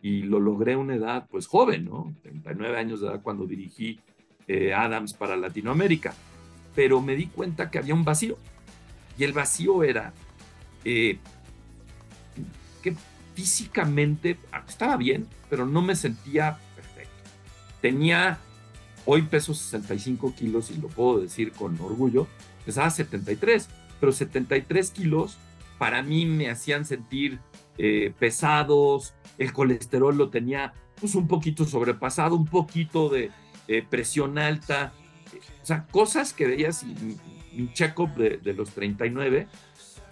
[0.01, 2.15] y lo logré a una edad pues joven, ¿no?
[2.23, 3.99] 39 años de edad cuando dirigí
[4.47, 6.15] eh, Adams para Latinoamérica.
[6.73, 8.37] Pero me di cuenta que había un vacío.
[9.19, 10.13] Y el vacío era
[10.85, 11.19] eh,
[12.81, 12.95] que
[13.35, 17.11] físicamente estaba bien, pero no me sentía perfecto.
[17.81, 18.39] Tenía,
[19.05, 22.27] hoy peso 65 kilos y lo puedo decir con orgullo,
[22.65, 25.37] pesaba 73, pero 73 kilos
[25.77, 27.39] para mí me hacían sentir
[27.77, 33.31] eh, pesados, el colesterol lo tenía pues un poquito sobrepasado, un poquito de
[33.89, 34.91] presión alta,
[35.61, 37.17] o sea, cosas que veías mi,
[37.53, 39.47] mi check-up de, los 39,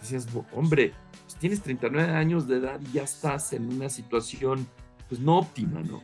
[0.01, 4.67] decías, hombre, pues tienes 39 años de edad y ya estás en una situación
[5.07, 6.01] pues no óptima, ¿no?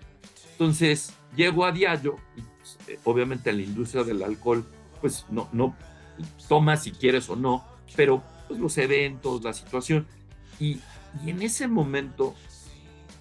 [0.51, 4.65] Entonces, llego a diario y pues, eh, obviamente en la industria del alcohol,
[5.01, 5.75] pues no, no
[6.47, 7.63] tomas si quieres o no,
[7.95, 10.08] pero pues los eventos, la situación.
[10.60, 10.79] Y,
[11.23, 12.36] y en ese momento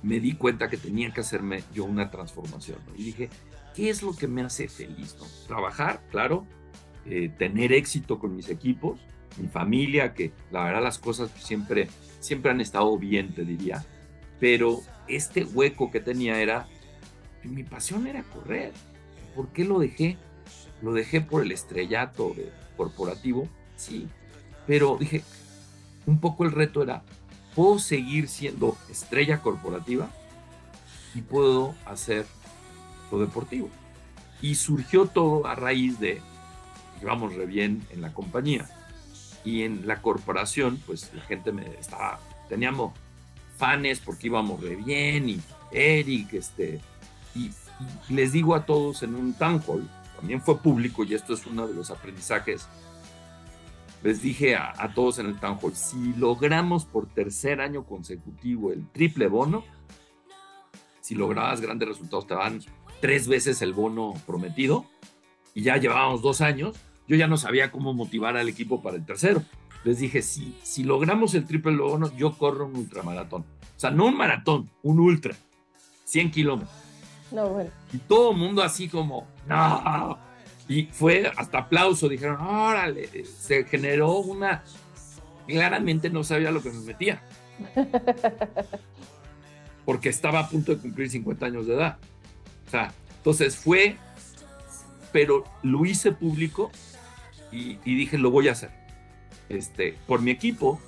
[0.02, 2.78] me di cuenta que tenía que hacerme yo una transformación.
[2.96, 3.30] Y dije,
[3.74, 5.16] ¿qué es lo que me hace feliz?
[5.46, 6.46] Trabajar, claro,
[7.06, 9.00] eh, tener éxito con mis equipos,
[9.36, 11.88] mi familia, que la verdad las cosas siempre,
[12.20, 13.84] siempre han estado bien, te diría.
[14.40, 16.68] Pero este hueco que tenía era,
[17.42, 18.72] mi pasión era correr.
[19.34, 20.16] ¿Por qué lo dejé?
[20.82, 22.34] Lo dejé por el estrellato
[22.76, 24.08] corporativo, sí.
[24.66, 25.22] Pero dije,
[26.06, 27.02] un poco el reto era,
[27.54, 30.10] puedo seguir siendo estrella corporativa
[31.14, 32.26] y puedo hacer
[33.10, 33.70] lo deportivo.
[34.42, 36.20] Y surgió todo a raíz de,
[37.00, 38.68] íbamos re bien en la compañía
[39.44, 42.92] y en la corporación, pues la gente me estaba, teníamos
[43.56, 46.80] fans porque íbamos re bien y Eric, este,
[47.34, 47.50] y,
[48.08, 51.46] y les digo a todos en un town hall, también fue público y esto es
[51.46, 52.68] uno de los aprendizajes
[54.04, 58.86] les dije a, todos en el town hall, si logramos por tercer año consecutivo el
[58.90, 59.64] triple bono,
[61.00, 62.60] si lograbas grandes resultados te dan
[63.00, 64.84] tres veces el bono prometido
[65.54, 66.76] y ya llevábamos dos años,
[67.06, 69.42] yo ya no sabía cómo motivar al equipo para el tercero.
[69.84, 73.42] Les dije, si, si logramos el triple bono, yo corro un ultramaratón.
[73.42, 75.34] O sea, no un maratón, un ultra,
[76.04, 76.74] 100 kilómetros.
[77.30, 77.70] No, bueno.
[77.92, 80.18] Y todo el mundo así como, no,
[80.68, 84.64] y fue hasta aplauso, dijeron, órale, se generó una...
[85.46, 87.22] Claramente no sabía lo que me metía.
[89.84, 91.98] Porque estaba a punto de cumplir 50 años de edad.
[92.66, 93.98] O sea, entonces fue,
[95.12, 96.70] pero lo hice público
[97.54, 98.70] y, dije, lo voy a hacer.
[99.48, 100.80] Este, por mi equipo,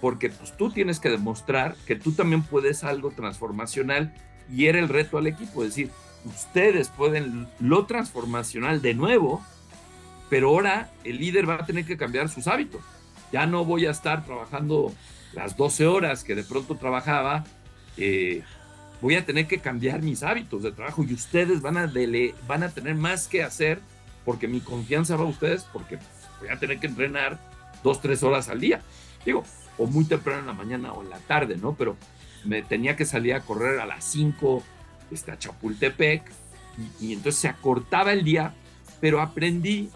[0.00, 4.12] porque pues tú tienes que demostrar que tú también puedes algo transformacional
[4.52, 5.90] y era el reto al equipo, es decir,
[6.24, 9.44] ustedes pueden lo transformacional de nuevo,
[10.28, 12.82] pero ahora el líder va a tener que cambiar sus hábitos.
[13.32, 14.92] Ya no voy a estar trabajando
[15.32, 17.44] las 12 horas que de pronto trabajaba,
[17.96, 18.42] eh,
[19.00, 21.92] voy a tener que cambiar mis hábitos de trabajo y ustedes van a,
[22.46, 23.80] van a tener más que hacer
[24.26, 25.98] porque mi confianza va a ustedes, porque
[26.40, 27.38] voy a tener que entrenar
[27.82, 28.82] dos, tres horas al día.
[29.24, 29.44] Digo,
[29.78, 31.74] o muy temprano en la mañana o en la tarde, ¿no?
[31.74, 31.96] Pero
[32.44, 34.62] me tenía que salir a correr a las 5
[35.12, 36.30] este, a Chapultepec
[37.00, 38.52] y, entonces se acortaba el día,
[39.00, 39.90] pero aprendí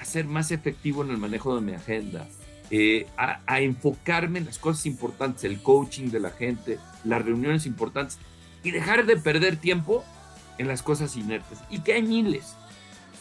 [0.00, 2.26] a ser más efectivo en el manejo de mi agenda,
[2.70, 7.66] eh, a, a, enfocarme en las cosas importantes, el coaching de la gente, las reuniones
[7.66, 8.18] importantes
[8.62, 10.04] y dejar de perder tiempo
[10.58, 11.58] en las cosas inertes.
[11.68, 12.54] Y que hay miles.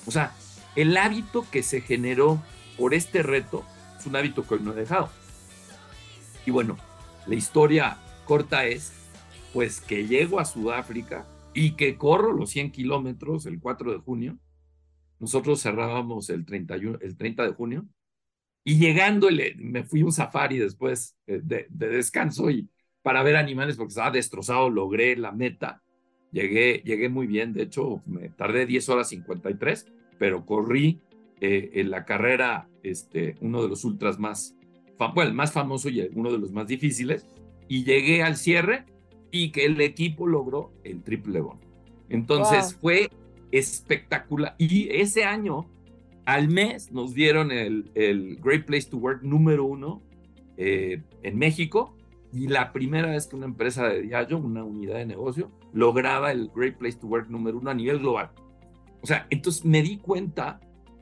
[0.05, 0.33] O sea,
[0.75, 2.41] el hábito que se generó
[2.77, 3.63] por este reto
[3.97, 5.09] es un hábito que hoy no he dejado.
[6.45, 6.77] Y bueno,
[7.25, 8.93] la historia corta es,
[9.53, 14.39] pues que llego a Sudáfrica y que corro los 100 kilómetros el 4 de junio.
[15.19, 17.85] Nosotros cerrábamos el, 31, el 30 de junio.
[18.65, 22.69] Y llegando, me fui a un safari después eh, de, descanso y
[23.01, 25.83] para ver animales porque estaba destrozado, logré la meta.
[26.31, 29.85] Llegué, llegué muy bien, de hecho me tardé 10 horas 53,
[30.17, 31.01] pero corrí
[31.41, 34.55] eh, en la carrera, este, uno de los ultras más,
[34.97, 37.25] bueno, el más famoso y uno de los más difíciles,
[37.67, 38.85] y llegué al cierre
[39.31, 41.59] y que el equipo logró el triple bon.
[42.09, 43.09] Entonces fue
[43.51, 44.55] espectacular.
[44.57, 45.67] Y ese año,
[46.25, 50.01] al mes, nos dieron el, el Great Place to Work número uno
[50.57, 51.95] eh, en México.
[52.31, 56.49] Y la primera vez que una empresa de Diageo, una unidad de negocio, lograba el
[56.55, 58.31] Great Place to Work número uno a nivel global.
[59.03, 60.59] O sea, entonces me di cuenta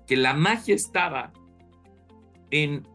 [0.08, 1.32] que la magia estaba
[2.50, 2.86] en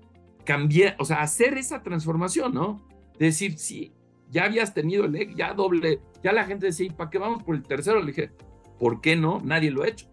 [0.45, 2.87] cambiar, o sea, hacer esa transformación, ¿no?
[3.19, 3.93] decir, sí,
[4.31, 7.63] ya habías tenido el ya doble, ya la gente decía, ¿para qué vamos por el
[7.63, 8.01] tercero?
[8.01, 8.31] Le dije,
[8.79, 9.41] ¿por qué no?
[9.41, 10.07] Nadie lo ha hecho.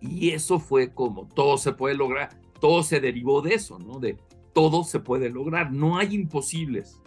[0.00, 2.30] Y eso fue como todo se puede lograr,
[2.60, 4.00] todo se derivó de eso, ¿no?
[4.00, 4.18] De
[4.52, 7.00] todo se puede lograr, no hay imposibles.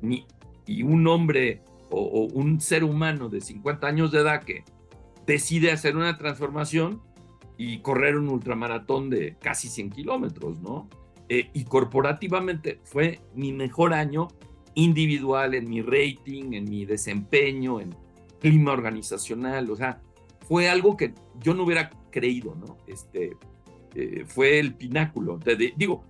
[0.00, 0.26] Ni,
[0.66, 4.64] y un hombre o, o un ser humano de 50 años de edad que
[5.28, 7.02] decide hacer una transformación
[7.58, 10.88] y correr un ultramaratón de casi 100 kilómetros, ¿no?
[11.28, 14.28] Eh, y corporativamente fue mi mejor año
[14.74, 17.94] individual en mi rating, en mi desempeño, en
[18.40, 20.00] clima organizacional, o sea,
[20.48, 22.78] fue algo que yo no hubiera creído, ¿no?
[22.86, 23.36] Este,
[23.94, 25.38] eh, fue el pináculo.
[25.76, 26.04] digo,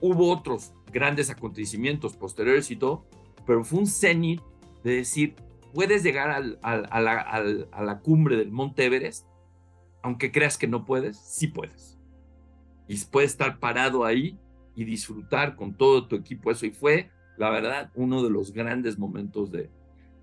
[0.00, 3.04] hubo otros grandes acontecimientos posteriores y todo,
[3.46, 4.40] pero fue un cenit
[4.82, 5.36] de decir,
[5.74, 9.26] puedes llegar al, a, la, a la cumbre del Monte Everest,
[10.02, 11.98] aunque creas que no puedes, sí puedes.
[12.86, 14.38] Y puedes estar parado ahí
[14.76, 16.64] y disfrutar con todo tu equipo eso.
[16.66, 19.68] Y fue, la verdad, uno de los grandes momentos de,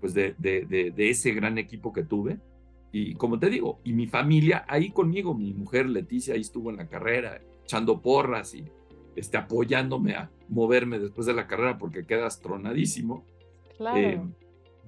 [0.00, 2.38] pues de, de, de, ese gran equipo que tuve.
[2.90, 6.76] Y como te digo, y mi familia ahí conmigo, mi mujer Leticia ahí estuvo en
[6.76, 8.64] la carrera, echando porras y
[9.16, 13.24] este, apoyándome a moverme después de la carrera porque quedas tronadísimo.
[13.76, 13.98] Claro.
[13.98, 14.20] Eh,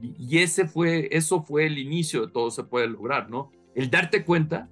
[0.00, 3.50] y, ese fue, eso fue el inicio de todo se puede lograr, ¿no?
[3.74, 4.68] El darte cuenta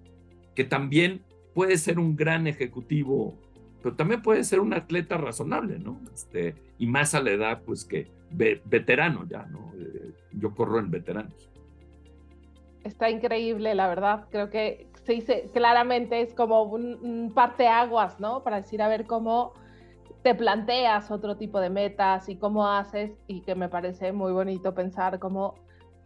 [0.55, 1.23] que también
[1.55, 3.39] puedes ser un gran ejecutivo
[3.83, 6.01] pero también puede ser un atleta razonable, ¿no?
[6.15, 9.73] Este, y más a la edad, pues que veterano ya, ¿no?
[9.77, 11.51] Eh, yo corro en veteranos.
[12.85, 14.27] Está increíble, la verdad.
[14.31, 18.43] Creo que se dice claramente es como un, parteaguas, ¿no?
[18.43, 19.53] Para decir, a ver cómo
[20.23, 24.75] te planteas otro tipo de metas y cómo haces, y que me parece muy bonito
[24.75, 25.55] pensar cómo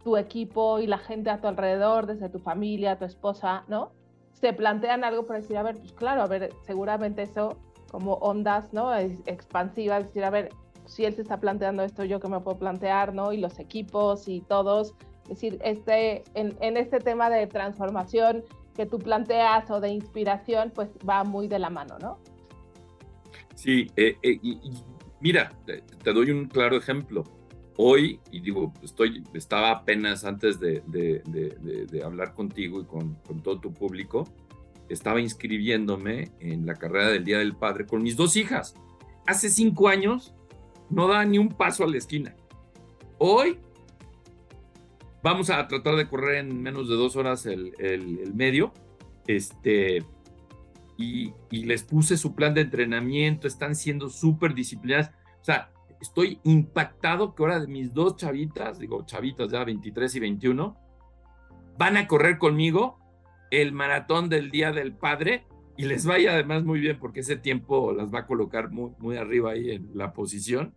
[0.03, 3.91] tu equipo y la gente a tu alrededor, desde tu familia, tu esposa, ¿no?
[4.33, 7.57] Se plantean algo para decir, a ver, pues claro, a ver, seguramente eso
[7.91, 8.95] como ondas, ¿no?
[8.95, 10.49] Expansivas, es decir, a ver,
[10.85, 13.33] si él se está planteando esto, yo que me puedo plantear, ¿no?
[13.33, 18.43] Y los equipos y todos, es decir, este, en este tema de transformación
[18.75, 22.19] que tú planteas o de inspiración, pues va muy de la mano, ¿no?
[23.57, 24.59] Sí, eh, eh, y,
[25.19, 27.23] mira, te, doy un claro ejemplo.
[27.75, 33.15] Hoy, y digo, estoy, estaba apenas antes de, de, de, de hablar contigo y con,
[33.27, 34.25] con todo tu público,
[34.89, 38.75] estaba inscribiéndome en la carrera del Día del Padre con mis dos hijas.
[39.25, 40.35] Hace cinco años
[40.91, 42.35] no da ni un paso a la esquina.
[43.17, 43.57] Hoy
[45.23, 47.73] vamos a tratar de correr en menos de dos horas el,
[48.35, 48.71] medio.
[49.25, 50.03] Este,
[50.97, 55.11] y, y, les puse su plan de entrenamiento, están siendo súper disciplinadas.
[55.41, 55.71] O sea,
[56.01, 60.77] estoy impactado que ahora mis dos chavitas, digo chavitas ya 23 y 21,
[61.77, 62.99] van a correr conmigo
[63.51, 65.45] el maratón del Día del Padre
[65.77, 69.17] y les vaya además muy bien porque ese tiempo las va a colocar muy, muy
[69.17, 70.75] arriba ahí en la posición.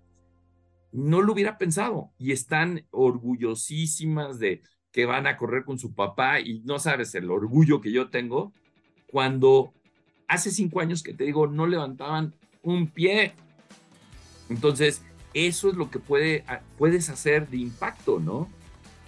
[0.92, 4.62] No lo hubiera pensado y están orgullosísimas de
[4.92, 8.52] que van a correr con su papá y no sabes el orgullo que yo tengo
[9.06, 9.72] cuando
[10.30, 13.34] hace cinco años que te digo no levantaban un pie.
[14.48, 15.02] Entonces,
[15.34, 16.44] eso es lo que puede,
[16.78, 18.48] puedes hacer de impacto, ¿no?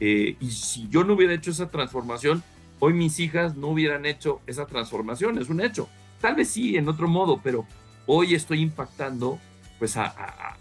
[0.00, 2.42] Eh, y si yo no hubiera hecho esa transformación,
[2.80, 5.88] hoy mis hijas no hubieran hecho esa transformación, es un hecho.
[6.20, 7.66] Tal vez sí, en otro modo, pero
[8.06, 9.38] hoy estoy impactando
[9.78, 10.56] pues a,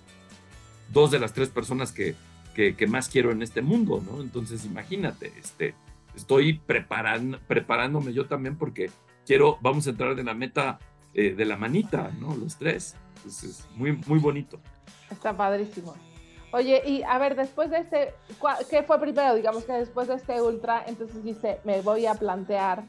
[0.91, 2.15] dos de las tres personas que,
[2.53, 4.21] que, más quiero en este mundo, ¿no?
[4.21, 5.73] Entonces imagínate, este,
[6.15, 8.91] estoy preparando, preparándome yo también porque
[9.25, 10.79] quiero, vamos a entrar en la meta
[11.13, 12.35] eh, de la manita, ¿no?
[12.35, 12.95] Los tres.
[13.25, 14.59] es muy, muy bonito.
[15.09, 15.95] Está padrísimo.
[16.53, 18.13] Oye, y a ver, después de este,
[18.69, 19.35] ¿qué fue primero?
[19.35, 22.83] Digamos que después de este ultra, entonces dice, me voy a plantear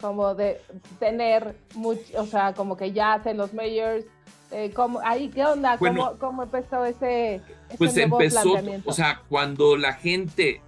[0.00, 0.60] como de
[0.98, 4.04] tener mucho, o sea, como que ya hacen los mayors,
[4.50, 5.78] eh, como, ahí, ¿qué onda?
[5.78, 7.40] ¿Cómo, empezó ese,
[7.78, 8.54] pues empezó,
[8.84, 10.60] o sea, cuando la gente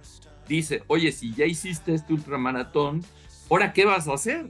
[0.47, 3.03] dice, oye, si ya hiciste este ultramaratón,
[3.49, 4.49] ¿ahora qué vas a hacer?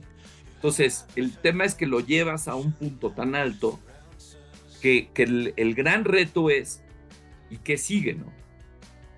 [0.59, 3.79] Entonces, el tema es que lo llevas a un punto tan alto
[4.81, 6.83] que, el, gran reto es,
[7.49, 8.25] ¿y qué sigue, no?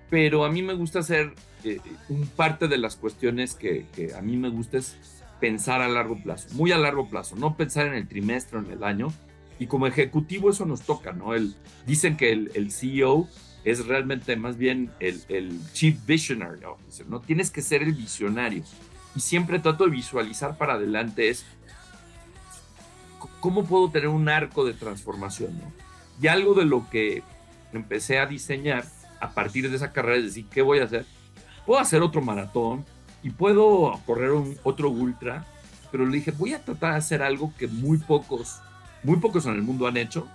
[0.08, 1.34] Pero a mí me gusta hacer,
[1.64, 3.86] eh, un parte de las cuestiones que,
[4.16, 4.96] a mí me gusta es
[5.40, 8.70] pensar a largo plazo, muy a largo plazo, no pensar en el trimestre o en
[8.70, 9.12] el año.
[9.58, 11.32] Y como ejecutivo eso nos toca, ¿no?
[11.84, 13.26] Dicen que el, CEO
[13.64, 17.20] es realmente más bien el Chief Visionary Officer, ¿no?
[17.20, 18.62] Tienes que ser el visionario.
[19.14, 21.44] Y siempre trato de visualizar para adelante es
[23.40, 25.72] cómo puedo tener un arco de transformación, ¿no?
[26.20, 27.22] Y algo de lo que
[27.72, 28.84] empecé a diseñar
[29.20, 31.06] a partir de esa carrera es decir, ¿qué voy a hacer?
[31.66, 32.84] Puedo hacer otro maratón
[33.22, 35.46] y puedo correr un, otro ultra,
[35.90, 38.60] pero le dije, voy a tratar de hacer algo que muy pocos,
[39.02, 40.26] muy pocos en el mundo han hecho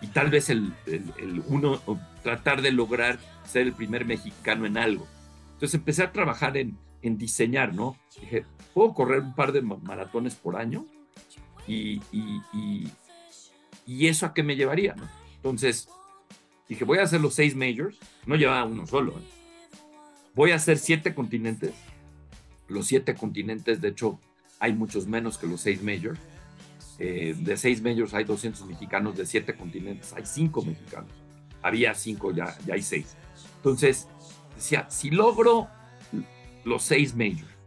[0.00, 1.80] y tal vez el, el, uno,
[2.22, 5.06] tratar de lograr ser el primer mexicano en algo.
[5.54, 7.96] Entonces empecé a trabajar en, en diseñar, ¿no?
[8.20, 8.44] Dije,
[8.74, 10.86] ¿puedo correr un par de maratones por año?
[11.66, 12.90] Y, y,
[13.86, 15.08] y, eso a qué me llevaría, ¿no?
[15.36, 15.88] Entonces
[16.68, 19.22] dije, voy a hacer los seis majors, no llevaba uno solo, ¿eh?
[20.34, 21.74] voy a hacer siete continentes.
[22.68, 24.18] Los siete continentes, de hecho,
[24.58, 26.18] hay muchos menos que los seis majors
[26.98, 31.10] eh, de seis majors hay 200 mexicanos, de siete continentes hay cinco mexicanos.
[31.62, 33.16] Había cinco, ya, ya hay seis.
[33.56, 34.08] Entonces,
[34.56, 35.68] decía, si logro
[36.68, 37.58] los seis majors,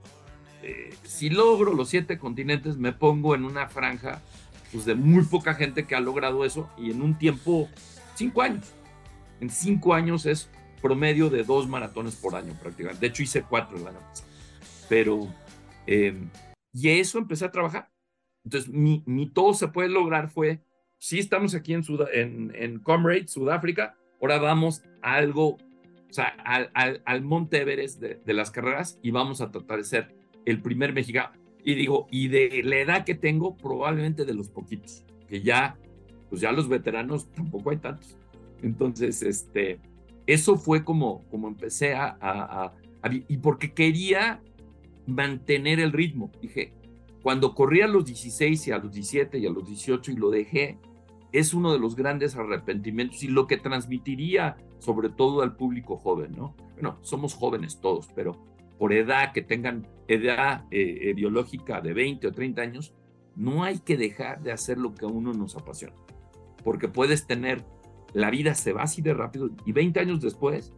[0.63, 4.21] eh, si logro los siete continentes, me pongo en una franja
[4.71, 7.69] pues, de muy poca gente que ha logrado eso y en un tiempo,
[8.15, 8.71] cinco años.
[9.39, 10.49] En cinco años es
[10.81, 13.01] promedio de dos maratones por año prácticamente.
[13.01, 14.29] De hecho, hice cuatro el año pasado.
[14.87, 15.27] Pero,
[15.87, 16.15] eh,
[16.73, 17.89] y eso empecé a trabajar.
[18.43, 20.63] Entonces, mi, todo se puede lograr fue,
[20.97, 21.83] si estamos aquí en,
[22.13, 25.57] en, en Comrade, Sudáfrica, ahora vamos a algo,
[26.11, 30.13] o sea, al, al, Monte Everest de, las carreras y vamos a tratar de ser
[30.45, 31.31] el primer mexicano.
[31.63, 35.77] Y digo, y de la edad que tengo, probablemente de los poquitos, que ya,
[36.29, 38.17] pues ya los veteranos tampoco hay tantos.
[38.61, 39.79] Entonces, este,
[40.27, 42.73] eso fue como, como empecé a, a
[43.09, 44.41] y porque quería
[45.07, 46.29] mantener el ritmo.
[46.41, 46.73] Dije,
[47.23, 50.29] cuando corrí a los 16 y a los 17 y a los 18 y lo
[50.29, 50.77] dejé,
[51.31, 56.33] es uno de los grandes arrepentimientos y lo que transmitiría sobre todo al público joven,
[56.35, 56.55] ¿no?
[56.73, 58.37] Bueno, somos jóvenes todos, pero
[58.77, 62.93] por edad, que tengan edad eh, biológica de 20 o 30 años,
[63.35, 65.95] no hay que dejar de hacer lo que a uno nos apasiona,
[66.63, 67.63] porque puedes tener,
[68.13, 70.73] la vida se va así de rápido y 20 años después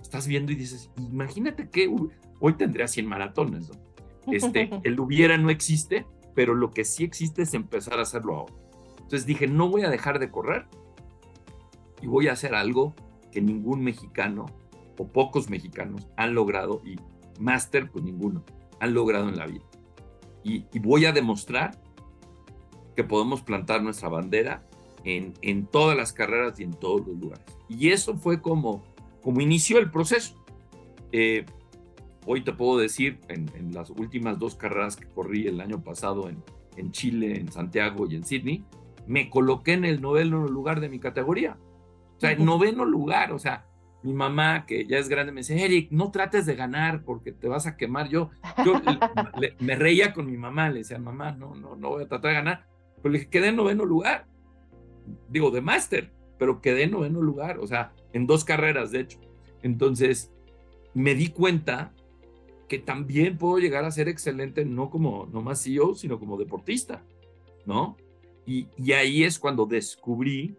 [0.00, 1.94] estás viendo y dices, imagínate que
[2.40, 4.32] hoy tendría 100 maratones, ¿no?
[4.32, 8.54] Este, el hubiera no existe, pero lo que sí existe es empezar a hacerlo ahora.
[9.10, 10.66] Entonces dije, no voy a dejar de correr
[12.00, 12.94] y voy a hacer algo
[13.32, 14.46] que ningún mexicano
[14.96, 16.94] o pocos mexicanos han logrado y
[17.40, 18.44] máster pues ninguno
[18.78, 19.64] han logrado en la vida.
[20.44, 21.80] Y, voy a demostrar
[22.94, 24.64] que podemos plantar nuestra bandera
[25.02, 27.44] en, en todas las carreras y en todos los lugares.
[27.68, 28.84] Y eso fue como,
[29.22, 30.36] como inició el proceso.
[31.10, 31.46] Eh,
[32.26, 36.44] Hoy te puedo decir, en, las últimas dos carreras que corrí el año pasado en,
[36.76, 38.62] en Chile, en Santiago y en Sydney,
[39.06, 41.58] me coloqué en el noveno lugar de mi categoría.
[42.16, 43.66] O sea, el noveno lugar, o sea,
[44.02, 47.48] mi mamá, que ya es grande, me dice, Eric, no trates de ganar porque te
[47.48, 48.08] vas a quemar.
[48.08, 48.30] Yo,
[48.64, 48.80] yo
[49.60, 52.34] me reía con mi mamá, le decía, mamá, no, no, no voy a tratar de
[52.36, 52.66] ganar.
[52.96, 54.26] Pero le dije, quedé en noveno lugar.
[55.28, 59.18] Digo, de máster, pero quedé en noveno lugar, o sea, en dos carreras, de hecho.
[59.62, 60.32] Entonces,
[60.94, 61.92] me di cuenta
[62.68, 67.02] que también puedo llegar a ser excelente, no como nomás CEO, sino como deportista,
[67.66, 67.96] ¿no?
[68.50, 70.56] Y, y ahí es cuando descubrí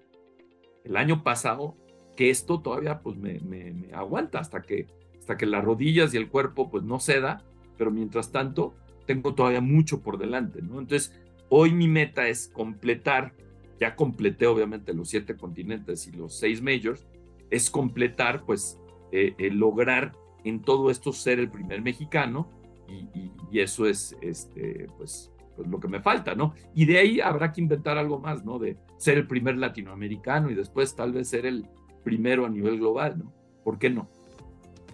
[0.85, 1.75] el año pasado
[2.15, 4.87] que esto todavía pues me, aguanta hasta que,
[5.19, 7.43] hasta que las rodillas y el cuerpo pues no ceda,
[7.77, 8.73] pero mientras tanto
[9.05, 10.79] tengo todavía mucho por delante, ¿no?
[10.79, 11.19] Entonces,
[11.49, 13.33] hoy mi meta es completar,
[13.77, 17.05] ya completé obviamente los siete continentes y los seis majors,
[17.49, 18.79] es completar pues
[19.11, 20.13] eh, lograr
[20.45, 22.49] en todo esto ser el primer mexicano
[22.87, 25.30] y, eso es, este, pues,
[25.61, 26.53] pues, lo que me falta, ¿no?
[26.73, 28.57] Y de ahí habrá que inventar algo más, ¿no?
[28.57, 31.67] De ser el primer latinoamericano y después tal vez ser el
[32.03, 33.31] primero a nivel global, ¿no?
[33.63, 34.07] ¿Por qué no?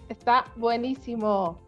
[0.08, 1.66] Está buenísimo.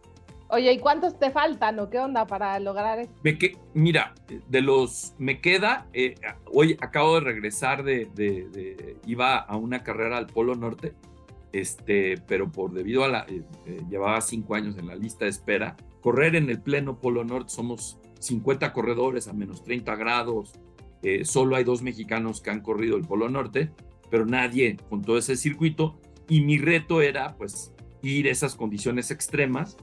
[0.49, 3.15] Oye, ¿y cuántos te faltan o qué onda para lograr esto?
[3.23, 4.13] Me que, mira,
[4.49, 6.15] de los, me queda, eh,
[6.53, 10.93] hoy acabo de regresar de, de, iba a una carrera al Polo Norte,
[11.53, 15.31] este, pero por debido a la, eh, eh, llevaba cinco años en la lista de
[15.31, 20.53] espera, correr en el pleno Polo Norte somos 50 corredores a menos 30 grados,
[21.23, 23.71] solo hay dos mexicanos que han corrido el Polo Norte,
[24.11, 25.99] pero nadie con todo ese circuito,
[26.29, 29.77] y mi reto era pues ir a esas condiciones extremas,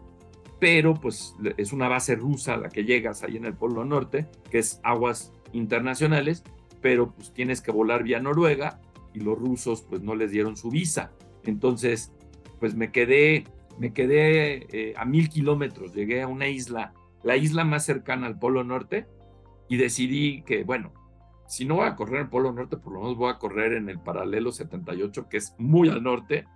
[0.59, 4.27] pero pues es una base rusa a la que llegas ahí en el Polo Norte,
[4.51, 6.43] que es aguas internacionales,
[6.81, 8.81] pero pues tienes que volar vía Noruega
[9.15, 11.13] y los rusos pues no les dieron su visa.
[11.45, 12.13] Entonces,
[12.59, 13.45] pues me quedé,
[13.79, 16.93] me quedé eh, a mil kilómetros, llegué a una isla,
[17.23, 19.07] la isla más cercana al Polo Norte,
[19.69, 20.93] y decidí que, bueno,
[21.47, 23.73] si no voy a correr en el Polo Norte, por lo menos voy a correr
[23.73, 26.47] en el paralelo 78, que es muy al norte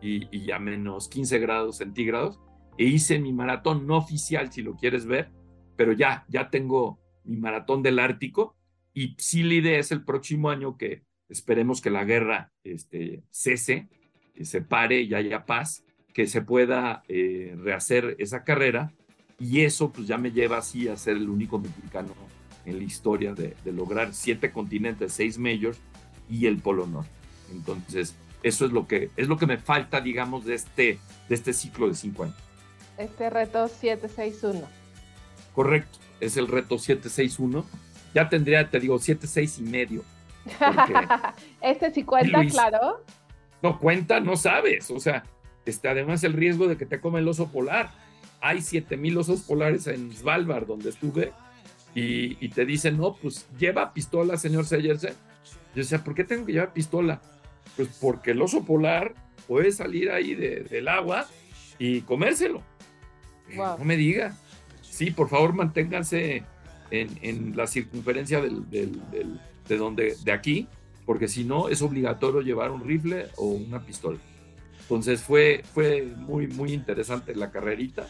[0.00, 2.40] y, y a menos 15 grados centígrados
[2.78, 5.30] e hice mi maratón no oficial, si lo quieres ver,
[5.76, 8.56] pero ya, ya tengo mi maratón del Ártico
[8.94, 13.88] y idea es el próximo año que esperemos que la guerra este, cese,
[14.34, 18.92] que se pare y haya paz, que se pueda eh, rehacer esa carrera
[19.40, 22.10] y eso pues ya me lleva así a ser el único mexicano
[22.64, 25.78] en la historia de, de lograr siete continentes, seis majors
[26.28, 27.10] y el Polo Norte.
[27.50, 31.52] Entonces, eso es lo que, es lo que me falta, digamos, de este, de este
[31.52, 32.36] ciclo de cinco años
[33.00, 34.66] este reto 761.
[35.54, 37.64] Correcto, es el reto 761.
[38.14, 40.04] Ya tendría, te digo, 76 y medio.
[41.60, 43.04] este sí cuenta, claro.
[43.62, 44.90] No cuenta, no sabes.
[44.90, 45.24] O sea,
[45.64, 47.90] este, además el riesgo de que te come el oso polar.
[48.40, 51.32] Hay 7000 osos polares en Svalbard, donde estuve,
[51.94, 55.08] y, te dicen, no, pues lleva pistola, señor Seyerse.
[55.74, 57.20] Yo decía, ¿por qué tengo que llevar pistola?
[57.76, 59.14] Pues porque el oso polar
[59.48, 61.26] puede salir ahí del agua
[61.78, 62.62] y comérselo.
[63.56, 64.36] No me diga.
[64.82, 66.44] Sí, por favor, manténganse
[66.90, 68.88] en, la circunferencia de,
[69.68, 70.68] donde, de aquí,
[71.06, 74.18] porque si no, es obligatorio llevar un rifle o una pistola.
[74.82, 78.08] Entonces fue, fue muy, muy interesante la carrerita,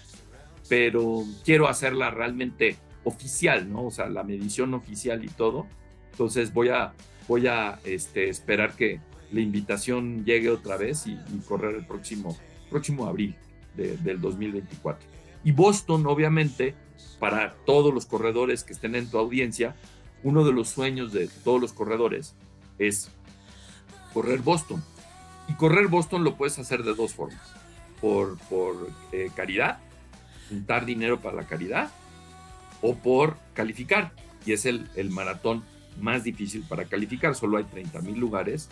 [0.71, 3.87] pero quiero hacerla realmente oficial, ¿no?
[3.87, 5.67] O sea, la medición oficial y todo.
[6.13, 6.93] Entonces voy a,
[7.27, 9.01] voy a este, esperar que
[9.33, 11.19] la invitación llegue otra vez y,
[11.49, 12.39] correr el próximo,
[12.71, 13.35] próximo abril
[13.75, 15.05] del 2024.
[15.43, 16.77] Y Boston, obviamente,
[17.19, 19.75] para todos los corredores que estén en tu audiencia,
[20.23, 22.37] uno de los sueños de todos los corredores
[22.79, 23.11] es
[24.15, 24.85] correr Boston.
[25.49, 27.43] Y correr Boston lo puedes hacer de dos formas.
[28.01, 29.81] Por, por eh, caridad,
[30.51, 31.91] juntar dinero para la caridad,
[32.83, 34.13] o por calificar.
[34.45, 35.65] Y es el, el maratón
[35.99, 37.35] más difícil para calificar.
[37.35, 38.69] Solo hay 30 mil lugares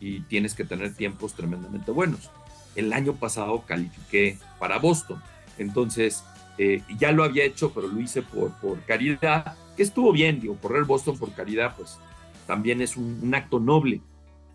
[0.00, 2.30] y tienes que tener tiempos tremendamente buenos.
[2.74, 5.22] El año pasado califiqué para Boston
[5.58, 6.24] entonces,
[6.56, 10.56] eh, ya lo había hecho, pero lo hice por, por caridad, que estuvo bien, digo,
[10.56, 11.98] correr Boston por caridad, pues
[12.46, 14.00] también es un, acto noble,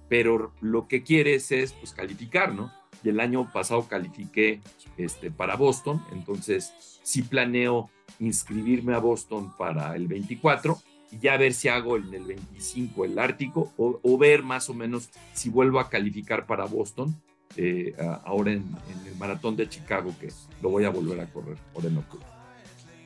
[0.10, 2.72] pero lo que quieres es pues calificar, ¿no?
[3.04, 4.62] Y el año pasado califiqué
[4.98, 6.74] este, para Boston, entonces
[7.04, 7.90] sí planeo
[8.20, 10.78] inscribirme a Boston para el 24
[11.12, 14.74] y ya ver si hago en el 25 el Ártico o, o ver más o
[14.74, 17.16] menos si vuelvo a calificar para Boston
[17.56, 17.96] eh,
[18.26, 18.64] ahora en,
[19.06, 20.30] el maratón de Chicago, que
[20.62, 22.26] lo voy a volver a correr por en octubre.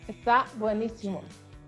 [0.08, 1.22] Está buenísimo.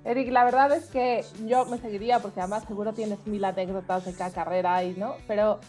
[0.05, 4.13] Eric, la verdad es que yo me seguiría porque además seguro tienes mil anécdotas de
[4.13, 5.15] cada carrera y ¿no?
[5.27, 5.59] Pero,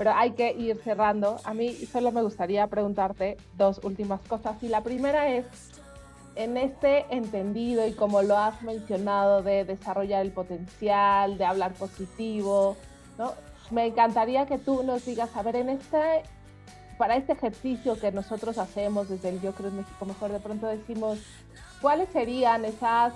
[0.00, 1.36] pero hay que ir cerrando.
[1.44, 4.56] A mí solo me gustaría preguntarte dos últimas cosas.
[4.62, 5.44] Y la primera es,
[6.36, 12.78] en este entendido y como lo has mencionado de desarrollar el potencial, de hablar positivo,
[13.18, 13.34] ¿no?
[13.70, 16.22] Me encantaría que tú nos digas, a ver, en este
[16.96, 20.66] para este ejercicio que nosotros hacemos desde el Yo Creo en México Mejor, de pronto
[20.66, 21.18] decimos,
[21.82, 23.12] ¿cuáles serían esas,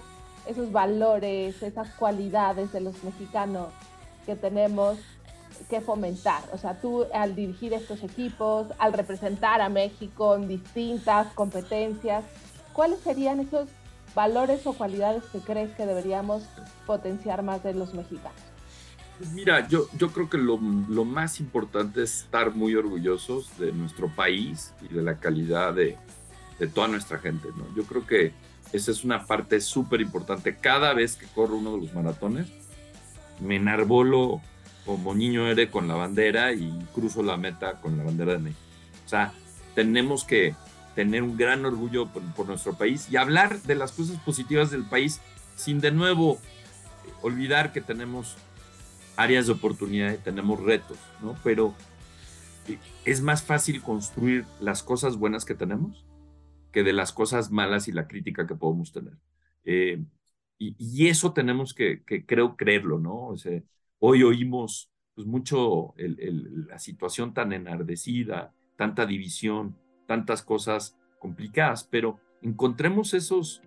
[0.47, 3.68] esos valores, esas cualidades de los mexicanos
[4.26, 4.99] que tenemos
[5.68, 6.42] que fomentar?
[6.52, 12.24] O sea, tú al dirigir estos equipos, al representar a México en distintas competencias,
[12.72, 13.68] ¿cuáles serían esos
[14.14, 16.44] valores o cualidades que crees que deberíamos
[16.86, 18.40] potenciar más de los mexicanos?
[19.18, 23.72] Pues mira, yo, yo creo que lo, lo, más importante es estar muy orgullosos de
[23.72, 25.96] nuestro país y de la calidad de,
[26.59, 27.64] de toda nuestra gente, ¿no?
[27.76, 28.32] Yo creo que
[28.72, 30.57] esa es una parte súper importante.
[30.57, 32.48] Cada vez que corro uno de los maratones,
[33.40, 34.40] me enarbolo
[34.85, 38.61] como niño eres con la bandera y cruzo la meta con la bandera de México.
[39.05, 39.32] O sea,
[39.74, 40.55] tenemos que,
[40.95, 45.20] tener un gran orgullo por, nuestro país y hablar de las cosas positivas del país
[45.57, 46.39] sin de nuevo
[47.22, 48.37] olvidar que tenemos
[49.16, 51.37] áreas de oportunidad y tenemos retos, ¿no?
[51.45, 51.74] Pero
[52.68, 56.05] eh, es más fácil construir las cosas buenas que tenemos
[56.72, 59.14] que de las cosas malas y la crítica que podemos tener.
[59.64, 60.03] Eh,
[60.59, 63.26] y, eso tenemos que, creo, creerlo, ¿no?
[63.26, 63.61] O sea,
[64.07, 69.76] hoy oímos pues, mucho la situación tan enardecida, tanta división,
[70.07, 73.62] tantas cosas complicadas, pero encontremos esos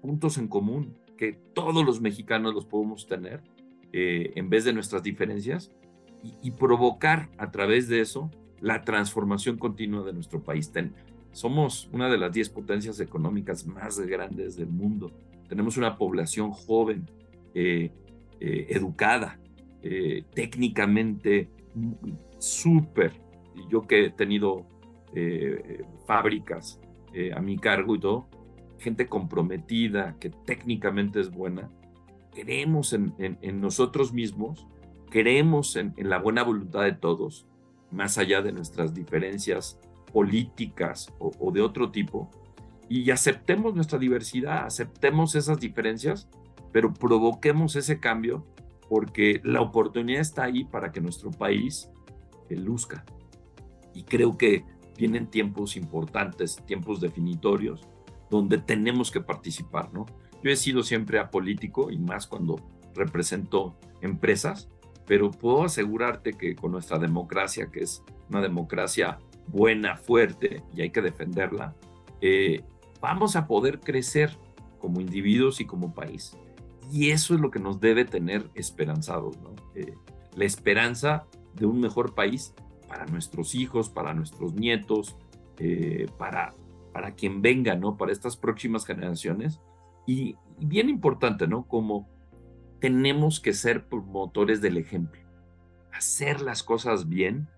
[0.00, 3.42] puntos en común que todos los mexicanos los podemos tener
[3.92, 5.72] eh, en vez de nuestras diferencias
[6.42, 10.72] y, provocar a través de eso la transformación continua de nuestro país.
[11.32, 15.10] somos una de las 10 potencias económicas más grandes del mundo.
[15.48, 17.10] Tenemos una población joven,
[17.54, 17.90] eh,
[18.40, 19.38] eh, educada,
[20.34, 21.50] técnicamente
[22.38, 23.12] súper.
[23.70, 24.66] Yo que he tenido
[26.06, 26.80] fábricas
[27.34, 28.28] a mi cargo y todo,
[28.78, 31.70] gente comprometida, que técnicamente es buena,
[32.34, 34.66] creemos en, nosotros mismos,
[35.10, 37.46] creemos en, la buena voluntad de todos,
[37.90, 39.78] más allá de nuestras diferencias
[40.12, 42.30] políticas o, de otro tipo,
[42.88, 46.28] y aceptemos nuestra diversidad, aceptemos esas diferencias,
[46.72, 48.44] pero provoquemos ese cambio
[48.88, 51.90] porque la oportunidad está ahí para que nuestro país
[52.48, 53.04] eh, luzca.
[53.94, 54.64] Y creo que
[54.96, 57.86] vienen tiempos importantes, tiempos definitorios,
[58.30, 60.06] donde tenemos que participar, ¿no?
[60.42, 62.56] Yo he sido siempre apolítico y más cuando
[62.94, 64.68] represento empresas,
[65.06, 69.18] pero puedo asegurarte que con nuestra democracia, que es una democracia
[69.48, 71.74] buena, fuerte y hay que defenderla,
[72.20, 72.62] eh,
[73.00, 74.36] vamos a poder crecer
[74.78, 76.36] como individuos y como país.
[76.90, 79.50] Y eso es lo que nos debe tener esperanzados, ¿no?
[79.74, 79.94] Eh,
[80.36, 82.54] la esperanza de un mejor país
[82.88, 85.16] para nuestros hijos, para nuestros nietos,
[85.58, 86.54] eh, para,
[86.92, 87.96] para quien venga, ¿no?
[87.96, 89.60] Para estas próximas generaciones
[90.06, 91.66] y bien importante, ¿no?
[91.66, 92.08] Como
[92.80, 95.20] tenemos que ser promotores del ejemplo,
[95.92, 97.48] hacer las cosas bien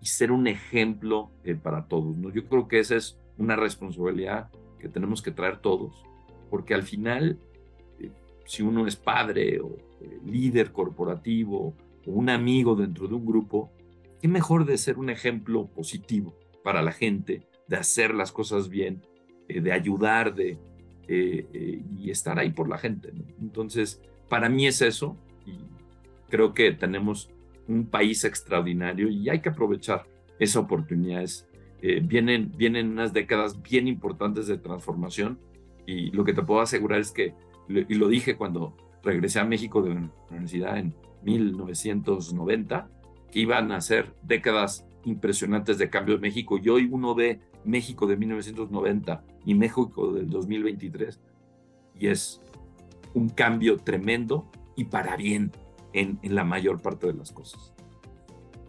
[0.00, 2.30] y ser un ejemplo eh, para todos, ¿no?
[2.30, 6.02] Yo creo que esa es una responsabilidad que tenemos que traer todos,
[6.48, 7.38] porque al final,
[8.50, 11.74] si uno es padre o eh, líder corporativo
[12.06, 13.70] o un amigo dentro de un grupo,
[14.20, 16.34] qué mejor de ser un ejemplo positivo
[16.64, 19.02] para la gente, de hacer las cosas bien,
[19.48, 20.58] de ayudar, de,
[21.12, 23.12] eh, eh, y estar ahí por la gente.
[23.40, 25.58] Entonces, para mí es eso y
[26.28, 27.30] creo que tenemos
[27.66, 30.06] un país extraordinario y hay que aprovechar
[30.38, 31.28] esa oportunidad.
[31.82, 35.38] Eh, vienen, vienen unas décadas bien importantes de transformación
[35.86, 37.34] y lo que te puedo asegurar es que,
[37.70, 42.88] y lo dije cuando regresé a México de la universidad en 1990,
[43.30, 48.06] que iban a ser décadas impresionantes de cambio en México y hoy uno ve México
[48.06, 51.20] de 1990 y México del 2023
[51.98, 52.40] y es
[53.14, 54.46] un cambio tremendo
[54.76, 55.52] y para bien
[55.92, 57.72] en, la mayor parte de las cosas.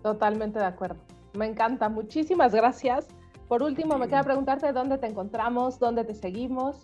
[0.02, 1.00] Totalmente de acuerdo.
[1.38, 1.90] Me encanta.
[1.90, 3.08] Muchísimas gracias.
[3.48, 6.82] Por último, me queda preguntarte dónde te encontramos, dónde te seguimos.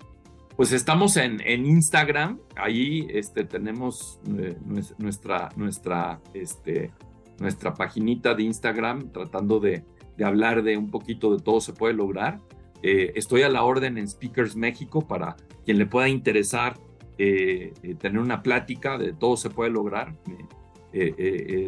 [0.57, 4.57] Pues estamos en, en Instagram, ahí este, tenemos eh,
[4.97, 6.91] nuestra, nuestra, este,
[7.39, 9.83] nuestra paginita de Instagram tratando de,
[10.17, 12.39] de hablar de un poquito de todo se puede lograr.
[12.81, 16.79] Eh, estoy a la orden en Speakers México para quien le pueda interesar
[17.19, 20.15] eh, tener una plática de todo se puede lograr.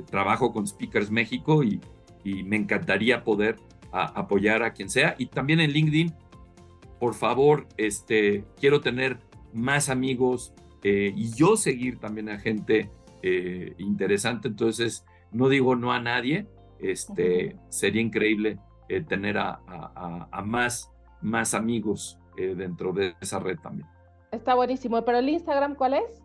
[0.10, 1.80] trabajo con Speakers México y,
[2.24, 3.58] y me encantaría poder
[3.92, 5.14] apoyar a quien sea.
[5.20, 6.12] Y también en LinkedIn,
[7.00, 9.20] por favor, este, quiero tener
[9.54, 12.90] más amigos y yo seguir también a gente
[13.78, 14.48] interesante.
[14.48, 16.48] Entonces, no digo no a nadie,
[16.80, 19.60] este, sería increíble eh, tener a,
[20.44, 20.92] más,
[21.22, 23.88] más amigos eh, dentro de esa red también.
[24.32, 26.24] Está buenísimo, pero el Instagram, ¿cuál es?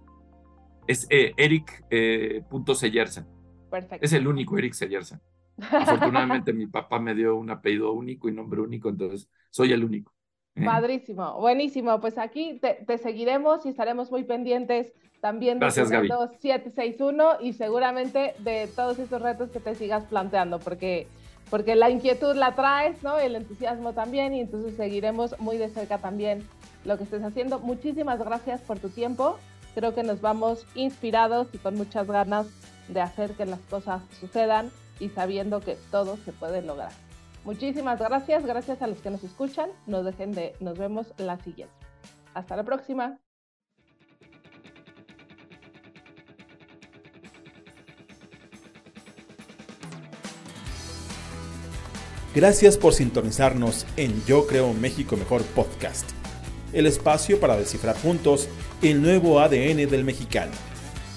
[0.87, 3.27] Es eh, eric.sellersen.
[3.71, 4.05] Perfecto.
[4.05, 5.21] Es el único Eric Sellersen.
[5.59, 10.14] Afortunadamente mi papá me dio un apellido único y nombre único, entonces soy el único.
[10.63, 12.01] Padrísimo, buenísimo.
[12.01, 18.69] Pues aquí te, seguiremos y estaremos muy pendientes también de Gracias, 761 y seguramente de
[18.69, 21.09] todos estos retos que te sigas planteando, porque,
[21.51, 23.19] porque la inquietud la traes, ¿no?
[23.19, 26.47] El entusiasmo también, y entonces seguiremos muy de cerca también
[26.85, 27.59] lo que estés haciendo.
[27.59, 29.39] Muchísimas gracias por tu tiempo.
[29.75, 32.47] Creo que nos vamos inspirados y con muchas ganas
[32.89, 36.93] de hacer que las cosas sucedan y sabiendo que todo se puede lograr.
[37.45, 39.71] Muchísimas gracias, gracias a los que nos escuchan.
[39.87, 41.75] No dejen de, nos vemos la siguiente.
[42.33, 43.19] Hasta la próxima.
[52.35, 56.11] Gracias por sintonizarnos en Yo Creo México Mejor Podcast,
[56.73, 58.49] el espacio para descifrar juntos
[58.83, 60.51] el nuevo ADN del mexicano,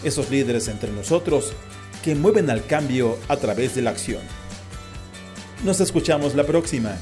[0.03, 1.53] esos líderes entre nosotros
[2.03, 4.21] que mueven al cambio a través de la acción.
[5.63, 6.95] Nos escuchamos la próxima.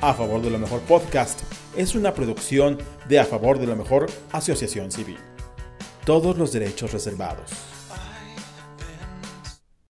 [0.00, 1.40] A favor de lo mejor podcast
[1.76, 2.78] es una producción
[3.08, 5.18] de A favor de lo mejor Asociación Civil.
[6.04, 7.67] Todos los derechos reservados.